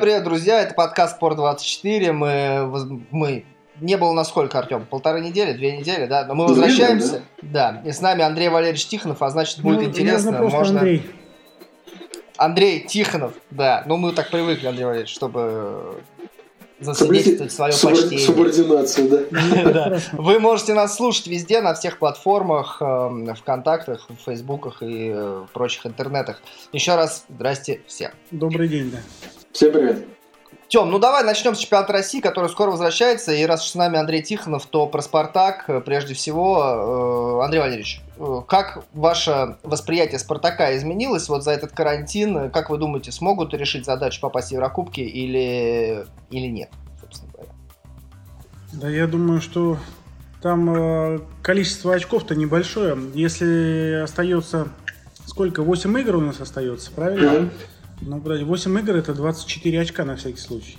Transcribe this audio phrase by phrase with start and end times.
[0.00, 0.60] привет, друзья!
[0.60, 2.10] Это подкаст Спорт24.
[2.10, 3.44] Мы, мы
[3.80, 4.86] не было на сколько, Артем?
[4.86, 6.24] Полторы недели, две недели, да?
[6.26, 7.22] Но мы возвращаемся.
[7.42, 7.80] Да.
[7.86, 10.32] И с нами Андрей Валерьевич Тихонов, а значит будет ну, интересно.
[10.32, 10.80] Можно...
[10.80, 11.10] Андрей.
[12.36, 13.84] Андрей Тихонов, да.
[13.86, 16.02] Ну мы так привыкли, Андрей Валерьевич, чтобы
[16.80, 17.94] засвидетельствовать свое Субор...
[17.94, 18.26] почтение.
[18.26, 19.28] Субординацию,
[19.72, 20.00] да.
[20.12, 25.86] Вы можете нас слушать везде, на всех платформах, эм, ВКонтактах, в Фейсбуках и э, прочих
[25.86, 26.42] интернетах.
[26.72, 28.10] Еще раз здрасте всем.
[28.32, 28.98] Добрый день, да.
[29.54, 30.04] Всем привет.
[30.66, 33.30] Тем, ну давай начнем с чемпионата России, который скоро возвращается.
[33.30, 37.38] И раз с нами Андрей Тихонов, то про Спартак э, прежде всего.
[37.40, 42.50] Э, Андрей Валерьевич, э, как ваше восприятие Спартака изменилось вот за этот карантин?
[42.50, 47.52] Как вы думаете, смогут решить задачу попасть в Еврокубки или, или нет, собственно говоря?
[48.72, 49.78] Да я думаю, что
[50.42, 52.98] там количество очков-то небольшое.
[53.14, 54.66] Если остается...
[55.26, 55.62] Сколько?
[55.62, 57.30] 8 игр у нас остается, правильно?
[57.30, 57.50] Mm-hmm.
[58.00, 60.78] Ну, брать 8 игр это 24 очка на всякий случай.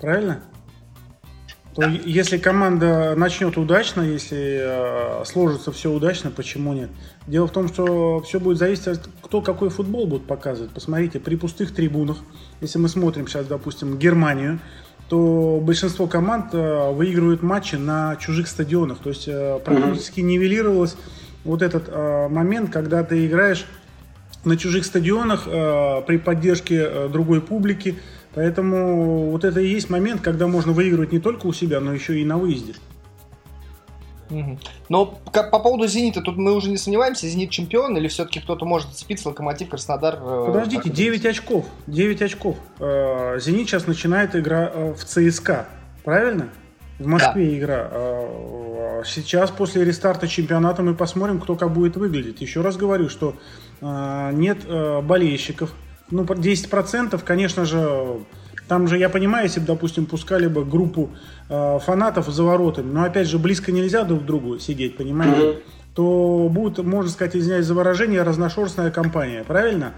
[0.00, 0.42] Правильно?
[1.74, 1.88] То да.
[1.88, 6.90] если команда начнет удачно, если э, сложится все удачно, почему нет?
[7.28, 10.72] Дело в том, что все будет зависеть от кто какой футбол будет показывать.
[10.72, 12.18] Посмотрите, при пустых трибунах,
[12.60, 14.58] если мы смотрим сейчас, допустим, Германию,
[15.08, 18.98] то большинство команд э, выигрывают матчи на чужих стадионах.
[18.98, 20.24] То есть э, практически mm-hmm.
[20.24, 20.96] нивелировалось
[21.44, 23.66] вот этот э, момент, когда ты играешь
[24.44, 27.98] на чужих стадионах э, при поддержке э, другой публики.
[28.34, 32.18] Поэтому вот это и есть момент, когда можно выигрывать не только у себя, но еще
[32.20, 32.74] и на выезде.
[34.88, 38.90] Но по поводу «Зенита» тут мы уже не сомневаемся, «Зенит» чемпион или все-таки кто-то может
[38.90, 40.18] зацепиться, «Локомотив», «Краснодар»?
[40.20, 42.56] Э, Подождите, 9 очков, 9 очков.
[42.78, 45.66] Э, «Зенит» сейчас начинает игра э, в ЦСКА,
[46.04, 46.48] правильно?
[46.98, 47.58] В Москве да.
[47.58, 47.90] игра.
[49.06, 52.42] Сейчас после рестарта чемпионата мы посмотрим, кто как будет выглядеть.
[52.42, 53.36] Еще раз говорю, что
[53.80, 55.72] нет э, болельщиков.
[56.10, 58.20] Ну, 10%, конечно же,
[58.68, 61.10] там же, я понимаю, если бы, допустим, пускали бы группу
[61.48, 65.62] э, фанатов за воротами, но, опять же, близко нельзя друг к другу сидеть, понимаете, mm-hmm.
[65.94, 69.94] то будет, можно сказать, извиняюсь за выражение, разношерстная компания, правильно?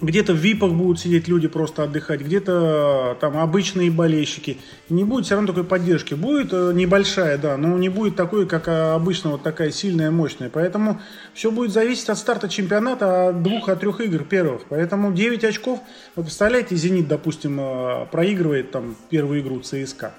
[0.00, 4.58] Где-то в ВИПах будут сидеть люди просто отдыхать, где-то там обычные болельщики.
[4.88, 6.14] Не будет все равно такой поддержки.
[6.14, 10.50] Будет э, небольшая, да, но не будет такой, как обычно, вот такая сильная, мощная.
[10.50, 11.00] Поэтому
[11.32, 14.62] все будет зависеть от старта чемпионата, от двух, от трех игр первых.
[14.68, 15.80] Поэтому 9 очков.
[16.16, 20.12] Вы представляете, «Зенит», допустим, э, проигрывает там первую игру ЦСКА.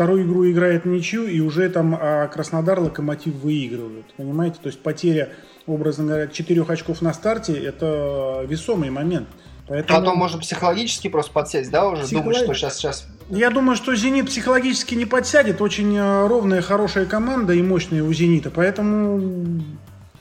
[0.00, 4.06] Вторую игру играет ничью, и уже там а Краснодар, Локомотив выигрывают.
[4.16, 4.56] Понимаете?
[4.62, 5.28] То есть потеря
[5.66, 9.28] образно говоря, четырех очков на старте, это весомый момент.
[9.68, 9.98] Поэтому...
[9.98, 12.32] Потом можно психологически просто подсесть, да, уже Психолог...
[12.32, 13.06] думать, что сейчас, сейчас...
[13.28, 15.60] Я думаю, что «Зенит» психологически не подсядет.
[15.60, 18.50] Очень э, ровная, хорошая команда и мощная у «Зенита».
[18.50, 19.62] Поэтому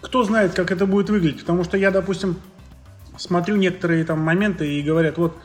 [0.01, 1.39] кто знает, как это будет выглядеть.
[1.39, 2.35] Потому что я, допустим,
[3.15, 5.37] смотрю некоторые там моменты и говорят, вот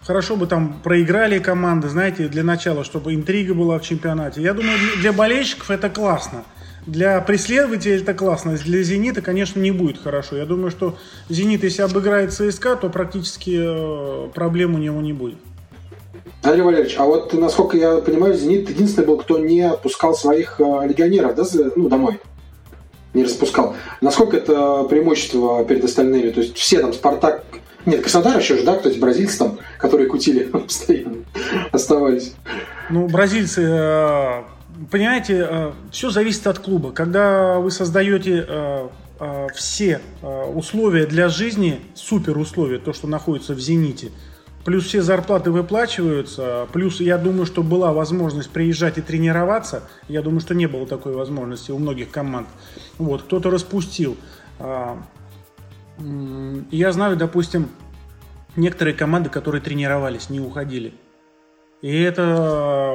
[0.00, 4.42] хорошо бы там проиграли команды, знаете, для начала, чтобы интрига была в чемпионате.
[4.42, 6.44] Я думаю, для болельщиков это классно.
[6.86, 10.36] Для преследователя это классно, для «Зенита», конечно, не будет хорошо.
[10.36, 10.96] Я думаю, что
[11.28, 15.38] «Зенит», если обыграет ЦСКА, то практически э, проблем у него не будет.
[16.42, 20.88] Андрей Валерьевич, а вот, насколько я понимаю, «Зенит» единственный был, кто не отпускал своих э,
[20.88, 21.44] легионеров да,
[21.76, 22.18] ну, домой.
[23.12, 23.76] Не распускал.
[24.00, 26.30] Насколько это преимущество перед остальными?
[26.30, 27.44] То есть все там «Спартак»,
[27.86, 31.24] нет, Краснодар еще же, да, то есть бразильцы там, которые кутили постоянно,
[31.72, 32.34] оставались.
[32.90, 34.42] Ну, бразильцы э,
[34.90, 36.92] понимаете, э, все зависит от клуба.
[36.92, 38.88] Когда вы создаете э,
[39.54, 40.00] все
[40.54, 44.10] условия для жизни, супер условия, то, что находится в «Зените»,
[44.64, 50.40] плюс все зарплаты выплачиваются, плюс я думаю, что была возможность приезжать и тренироваться, я думаю,
[50.40, 52.48] что не было такой возможности у многих команд.
[52.96, 54.16] Вот, кто-то распустил.
[56.70, 57.68] Я знаю, допустим,
[58.56, 60.94] некоторые команды, которые тренировались, не уходили.
[61.82, 62.94] И это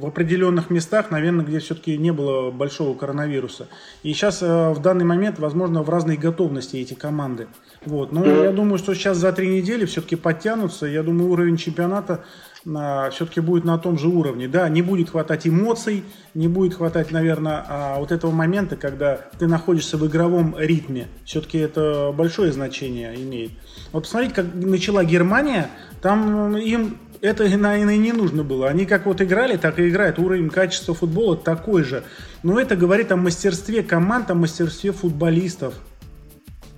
[0.00, 3.68] в определенных местах, наверное, где все-таки не было большого коронавируса.
[4.02, 7.48] И сейчас э, в данный момент, возможно, в разной готовности эти команды.
[7.84, 8.10] Вот.
[8.10, 10.86] Но я думаю, что сейчас за три недели все-таки подтянутся.
[10.86, 12.24] Я думаю, уровень чемпионата
[12.64, 14.48] все-таки будет на том же уровне.
[14.48, 16.04] Да, не будет хватать эмоций,
[16.34, 21.08] не будет хватать, наверное, а, вот этого момента, когда ты находишься в игровом ритме.
[21.24, 23.50] Все-таки это большое значение имеет.
[23.92, 25.68] Вот посмотрите, как начала Германия,
[26.00, 28.68] там им это, наверное, не нужно было.
[28.68, 30.18] Они как вот играли, так и играют.
[30.18, 32.02] Уровень качества футбола такой же.
[32.42, 35.74] Но это говорит о мастерстве команд, о мастерстве футболистов.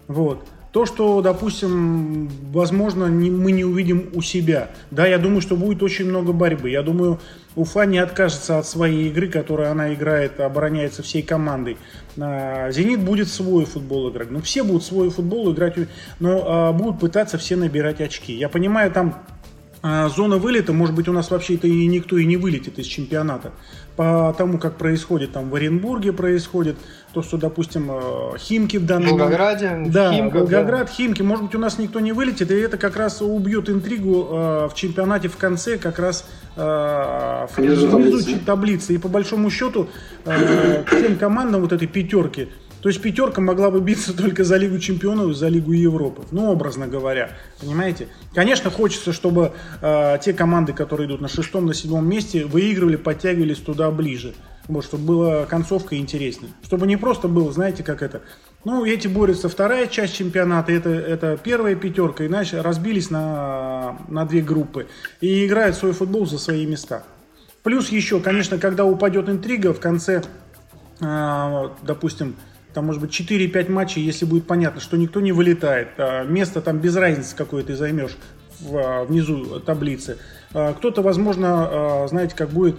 [0.06, 0.46] Вот.
[0.74, 4.70] То, что, допустим, возможно, не, мы не увидим у себя.
[4.90, 6.68] Да, я думаю, что будет очень много борьбы.
[6.68, 7.20] Я думаю,
[7.54, 11.76] Уфа не откажется от своей игры, которую она играет, обороняется всей командой.
[12.18, 14.32] А, Зенит будет свой футбол играть.
[14.32, 15.76] Ну, все будут свой футбол играть,
[16.18, 18.32] но а, будут пытаться все набирать очки.
[18.32, 19.22] Я понимаю, там
[19.80, 23.52] а, зона вылета, может быть, у нас вообще-то и никто и не вылетит из чемпионата.
[23.96, 26.76] По тому, как происходит там в Оренбурге происходит,
[27.12, 30.92] то, что, допустим, э, Химки в данном Волгограде, да, Химках, Волгоград, да.
[30.92, 34.68] Химки, может быть, у нас никто не вылетит, и это как раз убьет интригу э,
[34.68, 36.26] в чемпионате в конце, как раз
[36.56, 38.94] э, внизу, внизу таблицы.
[38.94, 39.88] И по большому счету,
[40.24, 42.48] э, всем командам вот этой пятерки,
[42.84, 46.24] то есть пятерка могла бы биться только за Лигу Чемпионов и за Лигу Европы.
[46.32, 47.30] Ну, образно говоря.
[47.58, 48.08] Понимаете?
[48.34, 53.56] Конечно, хочется, чтобы э, те команды, которые идут на шестом, на седьмом месте, выигрывали, подтягивались
[53.56, 54.34] туда ближе.
[54.68, 56.52] Вот, чтобы была концовка интереснее.
[56.62, 58.20] Чтобы не просто было, знаете, как это.
[58.66, 64.42] Ну, эти борются вторая часть чемпионата, это, это первая пятерка, иначе разбились на, на две
[64.42, 64.88] группы
[65.22, 67.04] и играют свой футбол за свои места.
[67.62, 70.22] Плюс еще, конечно, когда упадет интрига в конце,
[71.00, 72.36] э, допустим,
[72.74, 76.78] там может быть 4-5 матчей, если будет понятно, что никто не вылетает, а место там
[76.78, 78.16] без разницы какое ты займешь
[78.72, 80.18] а, внизу таблицы.
[80.52, 82.76] А, кто-то, возможно, знаете, как будет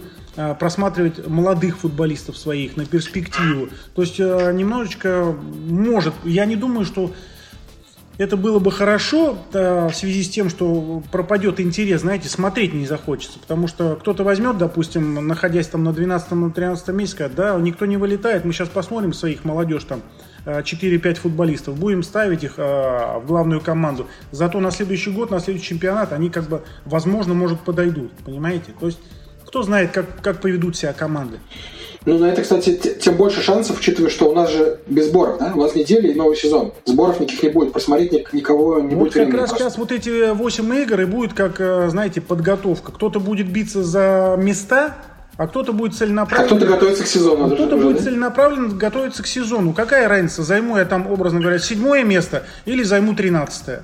[0.58, 3.70] просматривать молодых футболистов своих на перспективу.
[3.94, 5.34] То есть немножечко
[5.66, 7.12] может, я не думаю, что
[8.18, 13.38] это было бы хорошо в связи с тем, что пропадет интерес, знаете, смотреть не захочется.
[13.38, 18.44] Потому что кто-то возьмет, допустим, находясь там на 12-13 месяце, скажет, да, никто не вылетает,
[18.44, 20.02] мы сейчас посмотрим своих молодежь там
[20.46, 24.06] 4-5 футболистов, будем ставить их э, в главную команду.
[24.30, 28.72] Зато на следующий год, на следующий чемпионат они как бы, возможно, может подойдут, понимаете?
[28.78, 29.00] То есть
[29.44, 31.38] кто знает, как, как поведут себя команды.
[32.06, 35.52] Ну, на это, кстати, тем больше шансов, учитывая, что у нас же без сборов, да?
[35.54, 36.72] У нас неделя и новый сезон.
[36.84, 39.56] Сборов никаких не будет, посмотреть никого не вот будет как раз просто.
[39.56, 42.92] сейчас вот эти 8 игр и будет, как, э, знаете, подготовка.
[42.92, 44.94] Кто-то будет биться за места,
[45.36, 46.54] а кто-то будет целенаправленно...
[46.54, 47.46] А кто-то готовится к сезону.
[47.46, 48.04] А кто-то будет да?
[48.04, 49.72] целенаправленно готовиться к сезону.
[49.72, 53.82] Какая разница, займу я там, образно говоря, седьмое место или займу тринадцатое?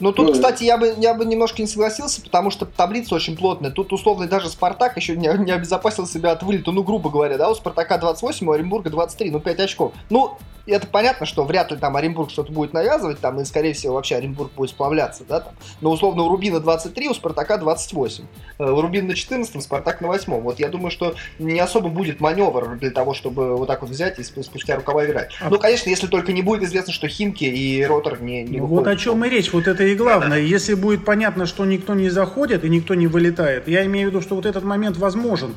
[0.00, 3.36] Ну тут, ну, кстати, я бы, я бы немножко не согласился, потому что таблица очень
[3.36, 3.70] плотная.
[3.70, 6.72] Тут условно даже Спартак еще не, не обезопасил себя от вылета.
[6.72, 9.92] Ну, грубо говоря, да, у Спартака 28, у Оренбурга 23, ну 5 очков.
[10.10, 10.36] Ну,
[10.72, 14.16] это понятно, что вряд ли там Оренбург что-то будет навязывать, там, и, скорее всего, вообще
[14.16, 15.54] Оренбург будет сплавляться, да, там.
[15.80, 18.24] Но, условно, у Рубина 23, у Спартака 28.
[18.58, 20.40] Э, у Рубина на 14, Спартак на 8.
[20.40, 24.18] Вот я думаю, что не особо будет маневр для того, чтобы вот так вот взять
[24.18, 25.30] и спустя рукава играть.
[25.40, 25.50] А...
[25.50, 28.86] Ну, конечно, если только не будет известно, что Химки и Ротор не, не выходят.
[28.86, 30.40] Вот о чем и речь, вот это и главное.
[30.40, 34.22] Если будет понятно, что никто не заходит и никто не вылетает, я имею в виду,
[34.22, 35.54] что вот этот момент возможен.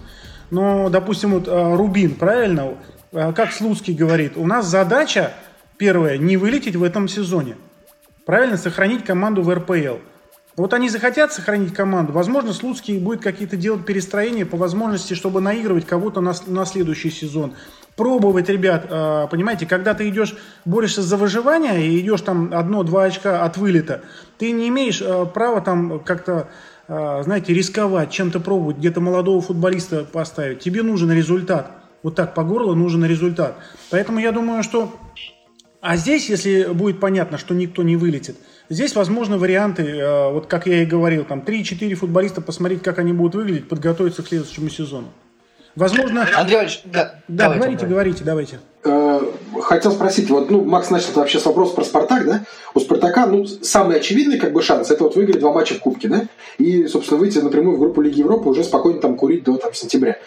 [0.49, 2.77] Но, допустим, вот э, Рубин, правильно?
[3.17, 5.33] Э, как Слуцкий говорит, у нас задача
[5.77, 7.55] первая не вылететь в этом сезоне.
[8.27, 9.97] Правильно, сохранить команду в РПЛ.
[10.55, 15.87] Вот они захотят сохранить команду, возможно, Слуцкий будет какие-то делать перестроения по возможности, чтобы наигрывать
[15.87, 17.55] кого-то на, на следующий сезон.
[17.95, 20.35] Пробовать, ребят, э, понимаете, когда ты идешь,
[20.65, 24.01] борешься за выживание и идешь там одно-два очка от вылета,
[24.37, 26.49] ты не имеешь э, права там как-то,
[26.87, 30.59] знаете, рисковать, чем-то пробовать, где-то молодого футболиста поставить.
[30.59, 31.71] Тебе нужен результат
[32.03, 33.55] вот так по горло нужен результат.
[33.89, 34.91] Поэтому я думаю, что...
[35.79, 38.35] А здесь, если будет понятно, что никто не вылетит,
[38.69, 43.13] здесь возможны варианты, э, вот как я и говорил, там 3-4 футболиста, посмотреть, как они
[43.13, 45.07] будут выглядеть, подготовиться к следующему сезону.
[45.77, 46.27] Возможно...
[46.35, 48.59] Андрей Ильич, да, да давайте, говорите, говорите, давайте.
[48.83, 49.21] Э,
[49.61, 52.45] хотел спросить, вот, ну, Макс начал вообще с вопроса про Спартак, да?
[52.73, 56.07] У Спартака, ну, самый очевидный, как бы, шанс, это вот выиграть два матча в Кубке,
[56.07, 56.23] да?
[56.57, 60.17] И, собственно, выйти напрямую в группу Лиги Европы уже спокойно там курить до, там, сентября.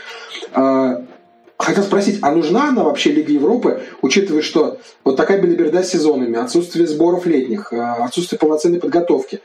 [0.54, 1.02] Э,
[1.60, 6.38] Хотел спросить, а нужна она вообще Лига Европы, учитывая, что вот такая белиберда с сезонами,
[6.38, 9.40] отсутствие сборов летних, э, отсутствие полноценной подготовки.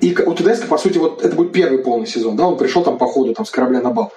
[0.00, 2.98] И у ТДСК, по сути, вот это будет первый полный сезон, да, он пришел там
[2.98, 4.12] по ходу там, с корабля на бал.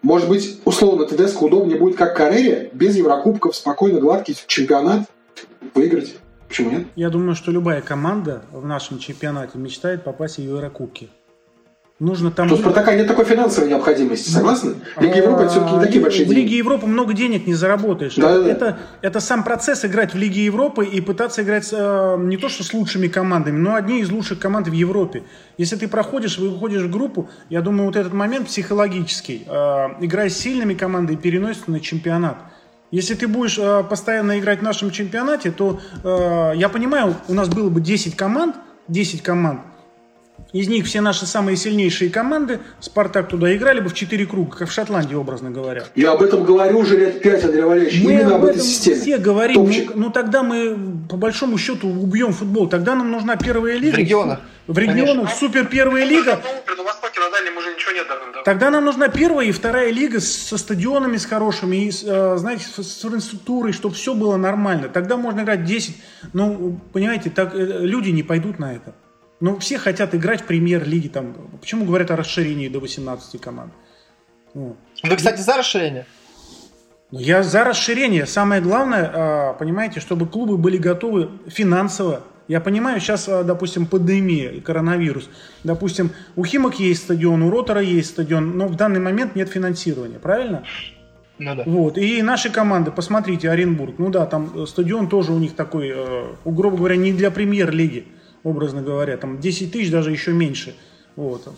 [0.00, 5.02] Может быть, условно, ТДСК удобнее будет, как Карелия, без Еврокубков, спокойно, гладкий чемпионат
[5.74, 6.16] выиграть.
[6.48, 6.86] Почему нет?
[6.96, 11.10] Я думаю, что любая команда в нашем чемпионате мечтает попасть в Еврокубки
[12.02, 12.48] нужно там...
[12.48, 14.74] То у Спартака нет такой финансовой необходимости, согласны?
[14.98, 16.40] Лига Европы все-таки не такие большие деньги.
[16.40, 18.16] В Лиге Европы много денег не заработаешь.
[18.16, 18.78] Да, это, да.
[19.02, 22.74] это сам процесс играть в Лиге Европы и пытаться играть э, не то что с
[22.74, 25.22] лучшими командами, но одни из лучших команд в Европе.
[25.58, 29.50] Если ты проходишь, выходишь в группу, я думаю, вот этот момент психологический, э,
[30.00, 32.36] играя с сильными командами, переносится на чемпионат.
[32.90, 37.48] Если ты будешь э, постоянно играть в нашем чемпионате, то э, я понимаю, у нас
[37.48, 38.56] было бы 10 команд,
[38.88, 39.60] 10 команд,
[40.52, 44.68] из них все наши самые сильнейшие команды, Спартак туда играли бы в четыре круга, как
[44.68, 45.84] в Шотландии, образно говоря.
[45.94, 48.96] Я об этом говорю уже лет пять, Андрей Валерьевич, мы именно об, об этой системе.
[49.00, 50.76] все говорим, ну, ну тогда мы
[51.08, 53.96] по большому счету убьем футбол, тогда нам нужна первая лига.
[53.96, 54.40] В регионах.
[54.66, 55.36] В регионах, Конечно.
[55.38, 56.40] супер первая лига.
[58.44, 63.04] Тогда нам нужна первая и вторая лига со стадионами с хорошими, и, э, знаете, с
[63.04, 64.88] инфраструктурой, чтобы все было нормально.
[64.88, 65.96] Тогда можно играть 10.
[66.32, 68.94] Ну, понимаете, так, э, люди не пойдут на это.
[69.42, 71.08] Но все хотят играть в премьер-лиге.
[71.08, 73.72] Там, почему говорят о расширении до 18 команд?
[74.54, 74.76] Вот.
[75.02, 76.06] Вы, кстати, за расширение?
[77.10, 78.24] Ну, я за расширение.
[78.26, 82.20] Самое главное, а, понимаете, чтобы клубы были готовы финансово.
[82.46, 85.28] Я понимаю, сейчас, а, допустим, пандемия, коронавирус.
[85.64, 90.20] Допустим, у Химок есть стадион, у Ротора есть стадион, но в данный момент нет финансирования,
[90.20, 90.62] правильно?
[91.40, 91.64] Ну да.
[91.66, 91.98] Вот.
[91.98, 96.26] И наши команды, посмотрите, Оренбург, ну да, там э, стадион тоже у них такой, э,
[96.44, 98.06] грубо говоря, не для премьер-лиги,
[98.44, 100.74] образно говоря, там 10 тысяч, даже еще меньше.
[101.16, 101.48] Вот.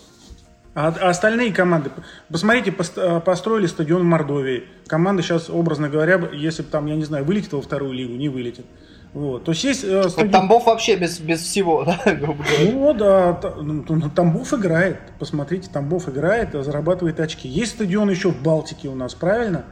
[0.75, 1.91] А, а остальные команды,
[2.29, 4.65] посмотрите, э, построили стадион в Мордовии.
[4.89, 8.29] Команда сейчас, образно говоря, если бы там, я не знаю, вылетит во вторую лигу, не
[8.29, 8.67] вылетит.
[9.13, 9.45] Вот.
[9.45, 10.33] То есть есть э, стадион...
[10.33, 12.73] Тамбов вообще без, без всего, да, грубо говоря.
[12.73, 14.99] Ну да, ну, ну, Тамбов играет.
[15.21, 17.49] Посмотрите, Тамбов играет, зарабатывает очки.
[17.49, 19.65] Есть стадион еще в Балтике у нас, правильно?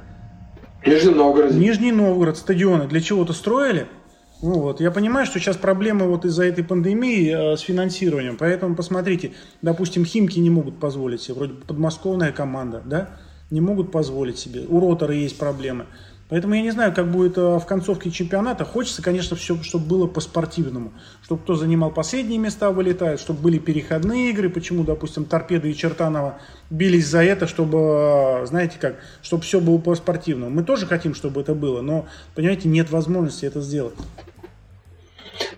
[0.86, 1.52] Нижний Новгород.
[1.52, 3.88] Нижний Новгород, стадионы для чего-то строили?
[4.42, 8.74] Ну вот, я понимаю, что сейчас проблемы вот из-за этой пандемии э, с финансированием, поэтому
[8.74, 13.10] посмотрите, допустим, Химки не могут позволить себе, вроде подмосковная команда, да,
[13.50, 15.86] не могут позволить себе, у Ротора есть проблемы.
[16.28, 18.64] Поэтому я не знаю, как будет э, в концовке чемпионата.
[18.64, 20.92] Хочется, конечно, все, чтобы было по-спортивному.
[21.22, 24.48] Чтобы кто занимал последние места, вылетает, чтобы были переходные игры.
[24.48, 26.38] Почему, допустим, Торпеда и Чертанова
[26.70, 30.50] бились за это, чтобы, э, знаете как, чтобы все было по-спортивному.
[30.50, 33.94] Мы тоже хотим, чтобы это было, но, понимаете, нет возможности это сделать.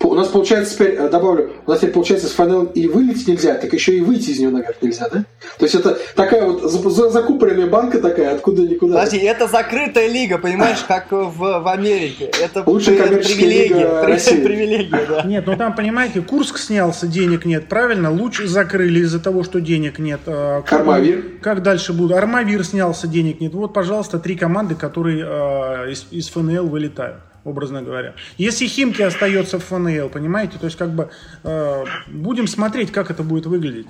[0.00, 3.54] У нас получается теперь, э, добавлю, у нас теперь получается с фанелом и вылететь нельзя,
[3.54, 5.25] так еще и выйти из нее наверх нельзя, да?
[5.59, 8.99] То есть это такая вот закупоренная банка такая, откуда никуда.
[8.99, 12.31] Подожди, это закрытая лига, понимаешь, как в, в Америке.
[12.40, 14.45] Это Лучшая привилегия.
[14.45, 15.23] привилегия да.
[15.23, 18.11] Нет, ну там, понимаете, Курск снялся, денег нет, правильно?
[18.11, 20.21] Луч закрыли из-за того, что денег нет.
[20.26, 21.25] А, Армавир.
[21.43, 22.16] Как дальше будут?
[22.16, 23.54] Армавир снялся, денег нет.
[23.54, 28.15] Вот, пожалуйста, три команды, которые э, из, из ФНЛ вылетают образно говоря.
[28.39, 31.11] Если Химки остается в ФНЛ, понимаете, то есть как бы
[31.43, 33.87] э, будем смотреть, как это будет выглядеть.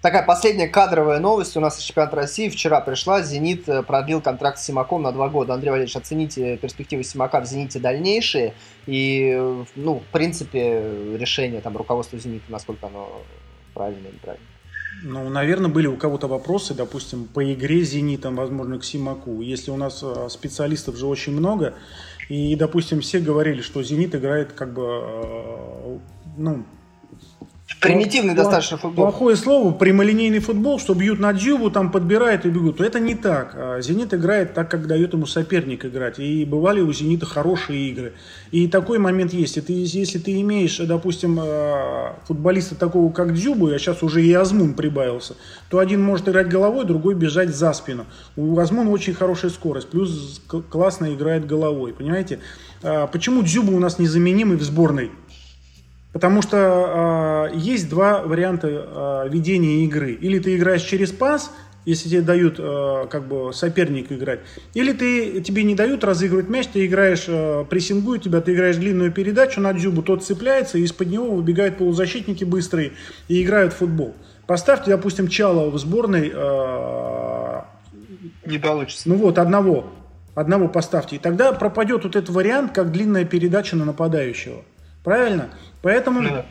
[0.00, 2.48] Такая последняя кадровая новость у нас из чемпионата России.
[2.48, 3.20] Вчера пришла.
[3.22, 5.54] «Зенит» продлил контракт с Симаком на два года.
[5.54, 8.54] Андрей Валерьевич, оцените перспективы Симака в «Зените» дальнейшие.
[8.86, 9.36] И,
[9.74, 13.10] ну, в принципе, решение там руководства «Зенита», насколько оно
[13.74, 14.46] правильно или неправильно.
[15.02, 19.40] Ну, наверное, были у кого-то вопросы, допустим, по игре «Зенитом», возможно, к Симаку.
[19.40, 21.74] Если у нас э, специалистов же очень много,
[22.28, 25.98] и, допустим, все говорили, что «Зенит» играет как бы, э,
[26.36, 26.64] ну,
[27.80, 29.04] Примитивный Плох, достаточно футбол.
[29.04, 32.80] Плохое слово, прямолинейный футбол, что бьют на дзюбу, там подбирают и бегут.
[32.80, 33.52] Это не так.
[33.54, 36.18] А «Зенит» играет так, как дает ему соперник играть.
[36.18, 38.14] И бывали у «Зенита» хорошие игры.
[38.50, 39.58] И такой момент есть.
[39.58, 44.72] Это если ты имеешь, допустим, э, футболиста такого, как Дзюбу, я сейчас уже и Азмун
[44.74, 45.36] прибавился,
[45.68, 48.06] то один может играть головой, другой бежать за спину.
[48.36, 51.92] У Азмуна очень хорошая скорость, плюс классно играет головой.
[51.92, 52.40] Понимаете?
[52.82, 55.10] А почему Дзюба у нас незаменимый в сборной?
[56.12, 60.12] Потому что э, есть два варианта э, ведения игры.
[60.12, 61.50] Или ты играешь через пас,
[61.84, 64.40] если тебе дают э, как бы соперник играть,
[64.74, 69.12] или ты, тебе не дают разыгрывать мяч, ты играешь, э, прессингуют тебя, ты играешь длинную
[69.12, 72.92] передачу на дзюбу, тот цепляется, и из-под него выбегают полузащитники быстрые
[73.28, 74.14] и играют в футбол.
[74.46, 76.32] Поставьте, допустим, Чалова в сборной.
[76.34, 77.62] Э,
[78.46, 79.08] не получится.
[79.08, 79.92] Ну вот, одного.
[80.34, 81.16] Одного поставьте.
[81.16, 84.62] И тогда пропадет вот этот вариант, как длинная передача на нападающего.
[85.04, 85.50] Правильно?
[85.82, 86.46] Поэтому да.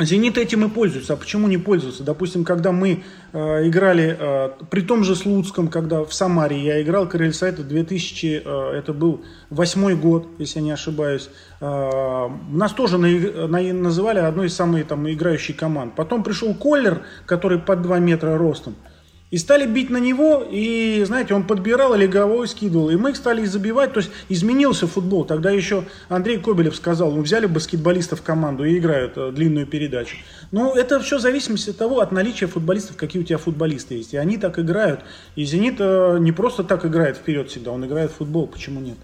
[0.00, 1.14] Зенит этим и пользуется.
[1.14, 2.04] А почему не пользуется?
[2.04, 7.08] Допустим, когда мы э, играли, э, при том же Слуцком, когда в Самаре я играл,
[7.08, 11.28] Крыльсайт 2000, э, это был восьмой год, если я не ошибаюсь.
[11.60, 13.08] Э, нас тоже на,
[13.48, 15.96] на, называли одной из самых там играющих команд.
[15.96, 18.76] Потом пришел Коллер, который под 2 метра ростом.
[19.30, 22.88] И стали бить на него, и, знаете, он подбирал или головой скидывал.
[22.88, 25.26] И мы их стали забивать, то есть изменился футбол.
[25.26, 30.16] Тогда еще Андрей Кобелев сказал, мы взяли баскетболистов в команду и играют э, длинную передачу.
[30.50, 34.14] Но это все в зависимости от того, от наличия футболистов, какие у тебя футболисты есть.
[34.14, 35.00] И они так играют.
[35.36, 38.46] И «Зенит» э, не просто так играет вперед всегда, он играет в футбол.
[38.46, 38.96] Почему нет?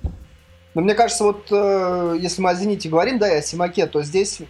[0.75, 4.03] Но мне кажется, вот э, если мы о «Зените» говорим, да, и о «Симаке», то
[4.03, 4.41] здесь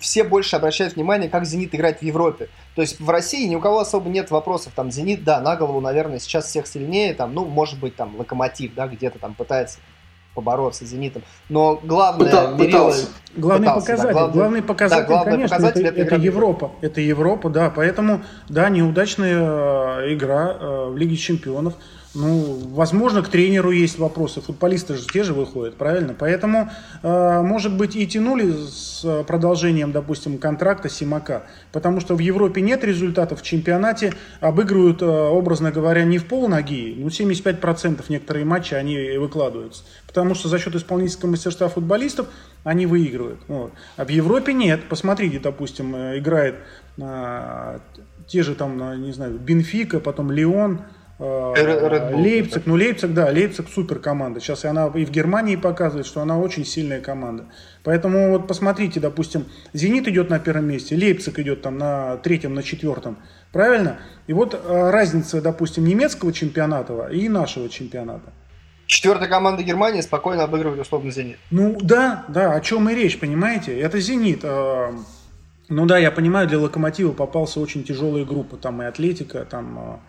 [0.00, 2.48] все больше обращают внимание, как «Зенит» играет в Европе.
[2.74, 4.72] То есть в России ни у кого особо нет вопросов.
[4.74, 7.14] Там «Зенит», да, на голову, наверное, сейчас всех сильнее.
[7.14, 9.78] Там, ну, может быть, там «Локомотив», да, где-то там пытается
[10.34, 11.22] побороться с «Зенитом».
[11.48, 12.26] Но главное...
[12.26, 12.94] Пыта, мерило...
[13.36, 16.70] Главный пытался, показатель, да, главный, главный показатель, да, главный конечно, показатель это, это, это Европа.
[16.80, 17.70] Это Европа, да.
[17.70, 21.74] Поэтому, да, неудачная э, игра э, в Лиге Чемпионов.
[22.18, 24.40] Ну, возможно, к тренеру есть вопросы.
[24.40, 26.16] Футболисты же те же выходят, правильно?
[26.18, 26.68] Поэтому,
[27.04, 31.44] э, может быть, и тянули с продолжением, допустим, контракта Симака.
[31.70, 36.48] Потому что в Европе нет результатов в чемпионате, обыгрывают, э, образно говоря, не в пол
[36.48, 39.84] ноги, ну, 75% некоторые матчи они выкладываются.
[40.08, 42.26] Потому что за счет исполнительского мастерства футболистов
[42.64, 43.40] они выигрывают.
[43.46, 43.72] Вот.
[43.96, 44.88] А в Европе нет.
[44.88, 46.56] Посмотрите, допустим, э, играет
[48.26, 50.80] те же там, не знаю, Бенфика, потом Леон,
[51.18, 54.38] Лейпциг, ну Лейпциг, да, Лейпциг супер команда.
[54.38, 57.46] Сейчас и она и в Германии показывает, что она очень сильная команда.
[57.82, 62.62] Поэтому вот посмотрите, допустим, Зенит идет на первом месте, Лейпциг идет там на третьем, на
[62.62, 63.18] четвертом.
[63.50, 63.98] Правильно?
[64.28, 68.32] И вот э, разница, допустим, немецкого чемпионата и нашего чемпионата.
[68.86, 71.38] Четвертая команда Германии спокойно обыгрывает условно «Зенит».
[71.50, 73.78] Ну да, да, о чем и речь, понимаете?
[73.78, 74.40] Это «Зенит».
[74.44, 74.92] Э,
[75.68, 78.56] ну да, я понимаю, для «Локомотива» попался очень тяжелая группа.
[78.56, 80.00] Там и «Атлетика», там...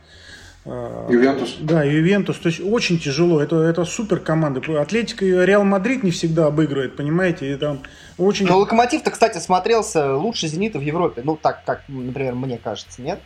[0.66, 1.58] Э, Ювентус.
[1.60, 2.38] Да, Ювентус.
[2.38, 3.42] То есть очень тяжело.
[3.42, 4.60] Это, это супер команды.
[4.78, 7.54] Атлетика и Реал Мадрид не всегда обыгрывает, понимаете?
[7.54, 7.80] И там
[8.18, 8.46] очень...
[8.48, 11.22] Но Локомотив-то, кстати, смотрелся лучше Зенита в Европе.
[11.24, 13.20] Ну, так, как, например, мне кажется, нет?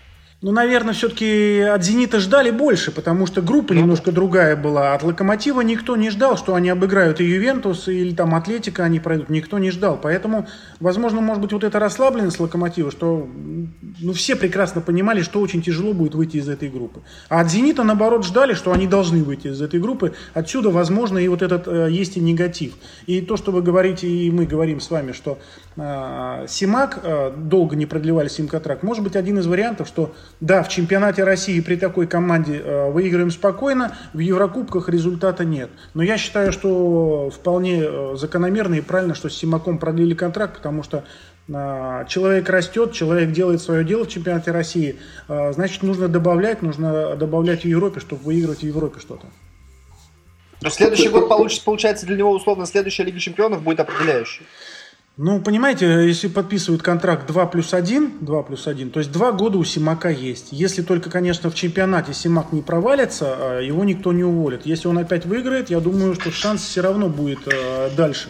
[0.44, 4.94] Ну, наверное, все-таки от «Зенита» ждали больше, потому что группа ну, немножко другая была.
[4.94, 9.30] От «Локомотива» никто не ждал, что они обыграют и «Ювентус», или там «Атлетика» они пройдут.
[9.30, 9.98] Никто не ждал.
[9.98, 10.46] Поэтому,
[10.82, 13.26] возможно, может быть, вот эта расслабленность «Локомотива», что
[14.02, 17.04] ну, все прекрасно понимали, что очень тяжело будет выйти из этой группы.
[17.30, 20.14] А от «Зенита», наоборот, ждали, что они должны выйти из этой группы.
[20.34, 22.74] Отсюда, возможно, и вот этот э, есть и негатив.
[23.08, 25.40] И то, что вы говорите, и мы говорим с вами, что
[25.78, 30.14] э, Симак, э, долго не продлевали с ним контракт, может быть, один из вариантов, что
[30.44, 35.70] да, в чемпионате России при такой команде э, выиграем спокойно, в Еврокубках результата нет.
[35.94, 40.84] Но я считаю, что вполне э, закономерно и правильно, что с Симаком продлили контракт, потому
[40.84, 41.06] что
[41.48, 47.62] э, человек растет, человек делает свое дело в чемпионате России, значит, нужно добавлять, нужно добавлять
[47.62, 49.28] в Европе, чтобы выигрывать в Европе что-то.
[50.62, 54.44] Но следующий год получится, получается для него условно следующая Лига Чемпионов будет определяющей.
[55.16, 59.60] Ну, понимаете, если подписывают контракт 2 плюс 1, 2 плюс 1, то есть 2 года
[59.60, 60.48] у Симака есть.
[60.52, 64.66] Если только, конечно, в чемпионате Симак не провалится, а его никто не уволит.
[64.66, 68.30] Если он опять выиграет, я думаю, что шанс все равно будет э, дальше.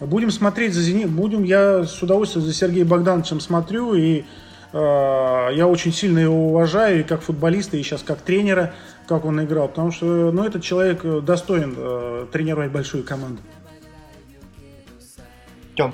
[0.00, 4.24] Будем смотреть за Зенит, будем, я с удовольствием за Сергеем Богдановичем смотрю, и
[4.72, 8.74] э, я очень сильно его уважаю, и как футболиста, и сейчас как тренера,
[9.06, 13.40] как он играл, потому что, ну, этот человек достоин э, тренировать большую команду.
[15.76, 15.92] Тем.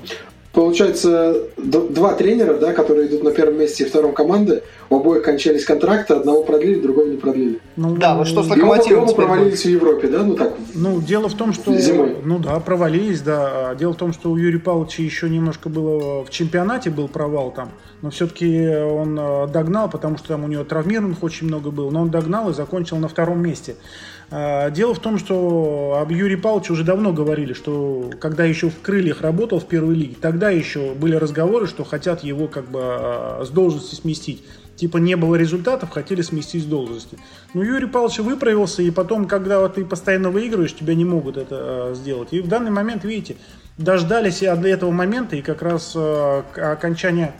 [0.53, 5.63] Получается, два тренера, да, которые идут на первом месте и втором команды, у обоих кончались
[5.63, 7.59] контракты, одного продлили, другого не продлили.
[7.77, 10.53] Ну, да, вот что с локомотивом оба, провалились в Европе, да, ну так.
[10.73, 11.73] Ну, дело в том, что...
[11.77, 12.17] Зимой.
[12.25, 13.73] Ну да, провалились, да.
[13.75, 17.69] Дело в том, что у Юрия Павловича еще немножко было в чемпионате был провал там,
[18.01, 22.01] но все-таки он э, догнал, потому что там у него травмированных очень много было, но
[22.01, 23.77] он догнал и закончил на втором месте.
[24.33, 28.81] А, дело в том, что об Юрии Павловиче уже давно говорили, что когда еще в
[28.81, 33.43] крыльях работал в первой лиге, тогда еще были разговоры, что хотят его как бы а,
[33.45, 34.43] с должности сместить.
[34.77, 37.19] Типа не было результатов, хотели сместить с должности.
[37.53, 41.93] Но Юрий Павлович выправился, и потом, когда ты постоянно выигрываешь, тебя не могут это а,
[41.93, 42.29] сделать.
[42.31, 43.35] И в данный момент, видите,
[43.77, 47.33] дождались этого момента, и как раз окончание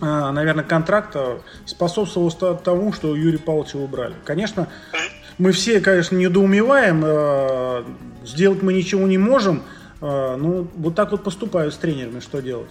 [0.00, 4.14] наверное, контракта способствовало тому, что Юрий Павловича убрали.
[4.24, 4.66] Конечно,
[5.38, 7.84] мы все, конечно, недоумеваем, э,
[8.24, 9.62] сделать мы ничего не можем,
[10.00, 12.70] э, ну, вот так вот поступают с тренерами, что делать?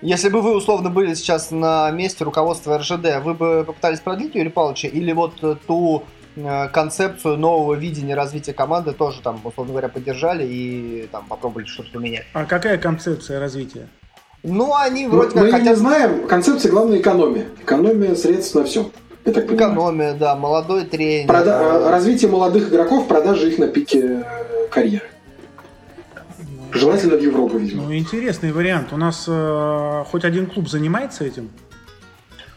[0.00, 4.50] Если бы вы условно были сейчас на месте руководства РЖД, вы бы попытались продлить Юрия
[4.50, 5.32] Павловича или вот
[5.66, 6.04] ту
[6.36, 11.90] э, концепцию нового видения развития команды тоже там, условно говоря, поддержали и там попробовали что-то
[11.92, 12.26] поменять?
[12.34, 13.88] А какая концепция развития?
[14.42, 15.66] Ну, они вроде мы, как мы хотят...
[15.68, 16.28] не знаем.
[16.28, 17.46] Концепция главная экономия.
[17.62, 18.90] Экономия средств на все.
[19.24, 21.28] Я так Экономия, да, молодой тренер.
[21.28, 21.44] Прода-
[21.80, 21.90] да.
[21.90, 25.06] Развитие молодых игроков, продажи их на пике э, карьеры.
[26.72, 27.84] Желательно в Европу, видимо.
[27.84, 28.92] Ну, интересный вариант.
[28.92, 31.50] У нас э, хоть один клуб занимается этим?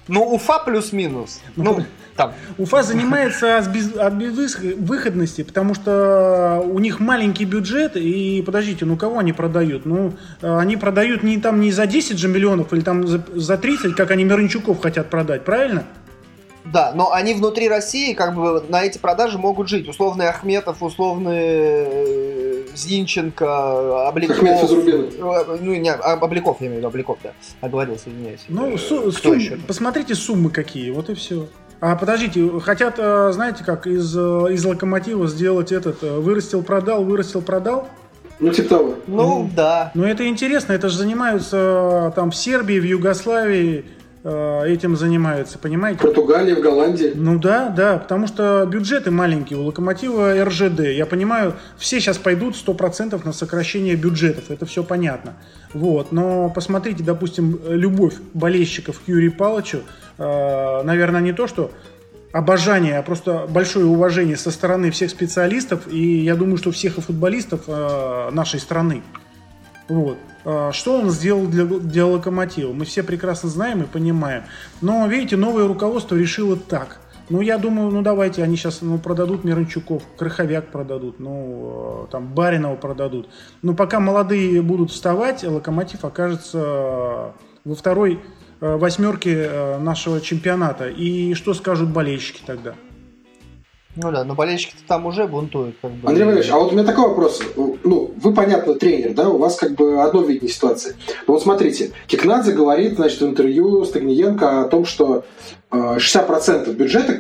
[0.10, 1.40] Ну, Уфа плюс-минус.
[1.56, 1.86] Ну,
[2.18, 2.34] там.
[2.58, 8.98] Уфа занимается от, без, от безвыходности, потому что у них маленький бюджет, и подождите, ну
[8.98, 9.86] кого они продают?
[9.86, 13.58] Ну, э, они продают не там не за 10 же миллионов или там за, за
[13.58, 15.86] 30, как они Мирончуков хотят продать, правильно?
[16.72, 19.88] Да, но они внутри России как бы на эти продажи могут жить.
[19.88, 24.38] Условный Ахметов, условный э, Зинченко, Обликов.
[24.38, 27.32] Ахметов из э, Ну, не, а, Обликов, я имею в виду, Обликов, да.
[27.62, 28.46] Оговорился, извиняюсь.
[28.48, 31.48] Ну, э, су- сум- посмотрите суммы какие, вот и все.
[31.80, 37.88] А подождите, хотят, знаете как, из, из локомотива сделать этот, вырастил, продал, вырастил, продал?
[38.40, 38.96] Ну, типа того.
[39.08, 39.56] Ну, mm.
[39.56, 39.92] да.
[39.94, 43.86] Ну, это интересно, это же занимаются там в Сербии, в Югославии,
[44.66, 46.00] этим занимаются, понимаете?
[46.00, 47.12] Португалия, в Голландии.
[47.16, 50.82] Ну да, да, потому что бюджеты маленькие, у Локомотива РЖД.
[50.82, 55.36] Я понимаю, все сейчас пойдут 100% на сокращение бюджетов, это все понятно.
[55.74, 59.82] Вот, но посмотрите, допустим, любовь болельщиков к Юрию Павловичу,
[60.18, 61.72] э, наверное, не то, что
[62.32, 67.02] обожание, а просто большое уважение со стороны всех специалистов и я думаю, что всех и
[67.02, 69.02] футболистов э, нашей страны.
[69.88, 70.18] Вот.
[70.50, 72.72] А, что он сделал для, для локомотива?
[72.72, 74.44] Мы все прекрасно знаем и понимаем.
[74.80, 77.02] Но, видите, новое руководство решило так.
[77.30, 82.34] Ну, я думаю, ну давайте, они сейчас ну, продадут Мирончуков, Крыховяк продадут, ну, э, там,
[82.34, 83.28] Баринова продадут.
[83.62, 87.34] Но пока молодые будут вставать, Локомотив окажется
[87.66, 88.22] во второй
[88.60, 90.90] Э, восьмерки э, нашего чемпионата.
[90.90, 92.74] И что скажут болельщики тогда?
[94.00, 95.76] Ну да, но болельщики там уже бунтуют.
[95.82, 96.08] Как бы.
[96.08, 97.42] Андрей Валерьевич, а вот у меня такой вопрос.
[97.56, 100.96] Ну, вы, понятно, тренер, да, у вас как бы одно видение ситуации.
[101.26, 105.26] Но вот смотрите, Кикнадзе говорит, значит, в интервью Стагниенко о том, что
[105.72, 107.16] 60% э, бюджета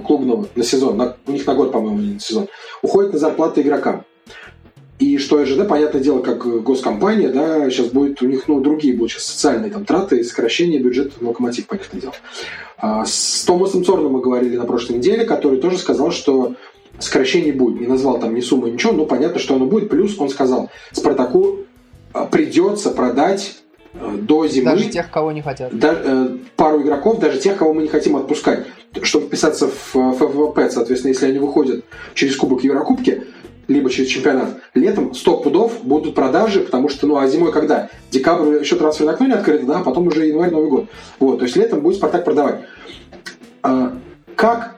[0.00, 2.48] клубного на сезон, на, у них на год, по-моему, не на сезон,
[2.82, 4.04] уходит на зарплаты игрокам.
[5.10, 9.10] И что РЖД, понятное дело, как госкомпания, да, сейчас будет у них, ну, другие будут
[9.10, 12.14] сейчас социальные там траты, сокращение бюджета в локомотив, понятное дело.
[12.78, 16.54] А с Томасом Цорном мы говорили на прошлой неделе, который тоже сказал, что
[17.00, 17.80] сокращений будет.
[17.80, 19.90] Не назвал там ни суммы, ничего, но понятно, что оно будет.
[19.90, 21.58] Плюс он сказал, Спартаку
[22.12, 23.56] а, придется продать
[23.94, 24.70] э, до зимы...
[24.70, 25.76] Даже тех, кого не хотят.
[25.76, 28.64] Да, э, пару игроков, даже тех, кого мы не хотим отпускать.
[29.02, 33.24] Чтобы вписаться в ФВП, соответственно, если они выходят через Кубок Еврокубки,
[33.70, 34.56] либо через чемпионат.
[34.74, 37.88] Летом 100 пудов будут продажи, потому что, ну, а зимой когда?
[38.10, 40.86] Декабрь еще трансферное окно не открыто, да, а потом уже январь, Новый год.
[41.20, 42.62] Вот, то есть летом будет Спартак продавать.
[43.62, 43.96] А,
[44.34, 44.76] как,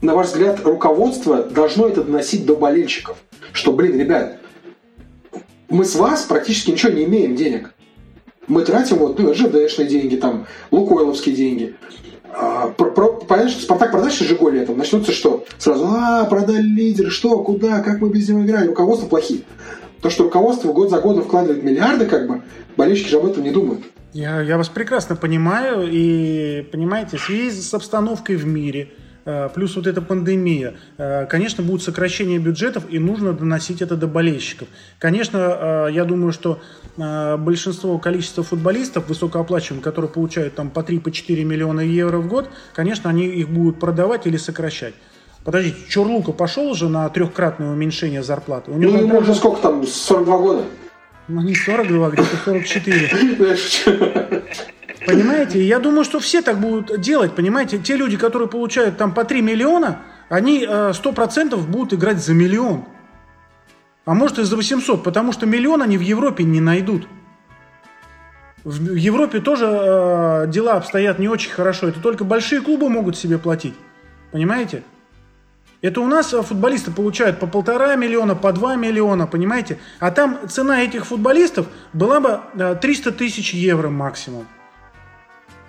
[0.00, 3.18] на ваш взгляд, руководство должно это доносить до болельщиков?
[3.52, 4.38] Что, блин, ребят,
[5.68, 7.74] мы с вас практически ничего не имеем денег.
[8.46, 11.74] Мы тратим вот, ну, ЖДшные деньги, там, лукойловские деньги.
[12.38, 15.46] А, про, про, понятно, что Спартак продаст Жиголи летом, начнутся что?
[15.56, 19.40] Сразу, а, продали лидер, что, куда, как мы без него играли, руководство плохие.
[20.02, 22.42] То, что руководство год за годом вкладывает миллиарды, как бы,
[22.76, 23.84] болельщики же об этом не думают.
[24.12, 28.90] Я, я вас прекрасно понимаю, и, понимаете, в связи с обстановкой в мире–
[29.54, 34.68] плюс вот эта пандемия, э, конечно, будут сокращения бюджетов, и нужно доносить это до болельщиков.
[34.98, 35.38] Конечно,
[35.88, 36.60] э, я думаю, что
[36.96, 43.10] большинство количества футболистов высокооплачиваемых, которые получают там по 3-4 по миллиона евро в год, конечно,
[43.10, 44.94] они их будут продавать или сокращать.
[45.44, 48.70] Подождите, Чурлука пошел уже на трехкратное уменьшение зарплаты?
[48.70, 50.64] У него ну, ему уже сколько там, 42 года?
[51.28, 53.56] Ну, не 42, где-то 44.
[55.06, 55.62] Понимаете?
[55.62, 57.78] Я думаю, что все так будут делать, понимаете?
[57.78, 62.84] Те люди, которые получают там по 3 миллиона, они 100% э, будут играть за миллион.
[64.04, 67.06] А может и за 800, потому что миллион они в Европе не найдут.
[68.64, 71.88] В Европе тоже э, дела обстоят не очень хорошо.
[71.88, 73.74] Это только большие клубы могут себе платить.
[74.32, 74.82] Понимаете?
[75.82, 79.78] Это у нас футболисты получают по полтора миллиона, по два миллиона, понимаете?
[80.00, 82.40] А там цена этих футболистов была бы
[82.80, 84.46] 300 э, тысяч евро максимум.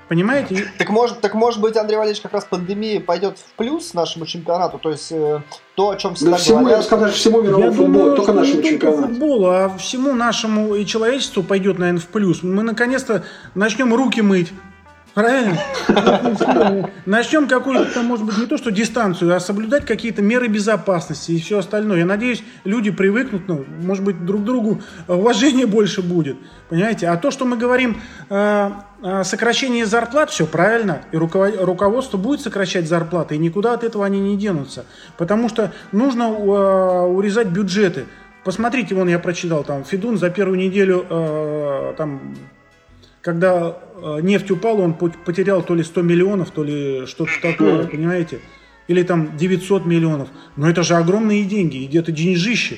[0.07, 0.71] Понимаете?
[0.77, 4.79] Так может, так может быть, Андрей Валерьевич, как раз пандемия пойдет в плюс нашему чемпионату,
[4.79, 5.41] то есть э,
[5.75, 6.77] то, о чем всегда да всему, говорят.
[6.79, 9.07] Я сказал, всему мировому я футболу, думаю, только нашему чемпионату.
[9.07, 12.41] футболу, а всему нашему и человечеству пойдет, наверное, в плюс.
[12.41, 14.53] Мы наконец-то начнем руки мыть.
[15.17, 15.57] Правильно?
[17.07, 21.57] Начнем какую-то, может быть, не то что дистанцию, а соблюдать какие-то меры безопасности и все
[21.57, 21.97] остальное.
[21.97, 26.37] Я надеюсь, люди привыкнут, ну, может быть, друг другу уважение больше будет.
[26.69, 27.07] Понимаете?
[27.07, 27.99] А то, что мы говорим
[28.29, 31.01] э, о сокращении зарплат, все правильно.
[31.11, 34.85] И руководство будет сокращать зарплаты, и никуда от этого они не денутся.
[35.17, 38.05] Потому что нужно э, урезать бюджеты.
[38.43, 42.35] Посмотрите, вон я прочитал, там, Федун за первую неделю э, там
[43.21, 48.39] когда э, нефть упала, он потерял то ли 100 миллионов, то ли что-то такое, понимаете?
[48.87, 50.29] Или там 900 миллионов.
[50.55, 52.77] Но это же огромные деньги, где-то деньжище.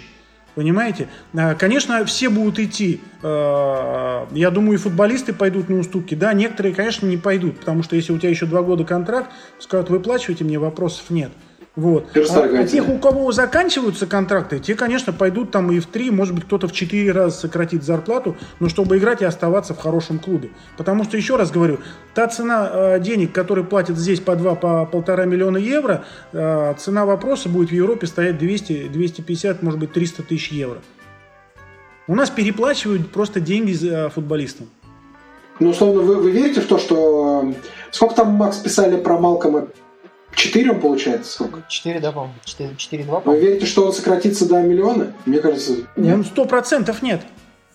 [0.56, 1.08] Понимаете?
[1.34, 3.00] Э, конечно, все будут идти.
[3.22, 6.16] Э, я думаю, и футболисты пойдут на уступки.
[6.16, 9.90] Да, некоторые, конечно, не пойдут, потому что если у тебя еще два года контракт, скажут,
[9.90, 11.32] выплачивайте мне, вопросов нет.
[11.80, 12.08] Вот.
[12.14, 16.36] А, а тех, у кого заканчиваются контракты, те, конечно, пойдут там и в три, может
[16.36, 20.50] быть, кто-то в четыре раза сократит зарплату, но чтобы играть и оставаться в хорошем клубе.
[20.76, 21.80] Потому что, еще раз говорю,
[22.14, 27.06] та цена э, денег, которые платят здесь по два, по полтора миллиона евро, э, цена
[27.06, 30.80] вопроса будет в Европе стоять 200, 250, может быть, 300 тысяч евро.
[32.08, 34.68] У нас переплачивают просто деньги э, футболистам.
[35.62, 37.46] Ну, условно, вы, вы верите в то, что...
[37.46, 37.54] Э,
[37.92, 39.70] сколько там, Макс, писали про Малкома?
[40.36, 41.64] Четыре он получается сколько?
[41.68, 42.36] Четыре, да, по-моему.
[42.78, 43.44] Четыре, два, по-моему.
[43.44, 45.14] Вы верите, что он сократится до миллиона?
[45.26, 45.74] Мне кажется...
[45.96, 46.18] Нет.
[46.18, 47.22] Ну, сто процентов нет.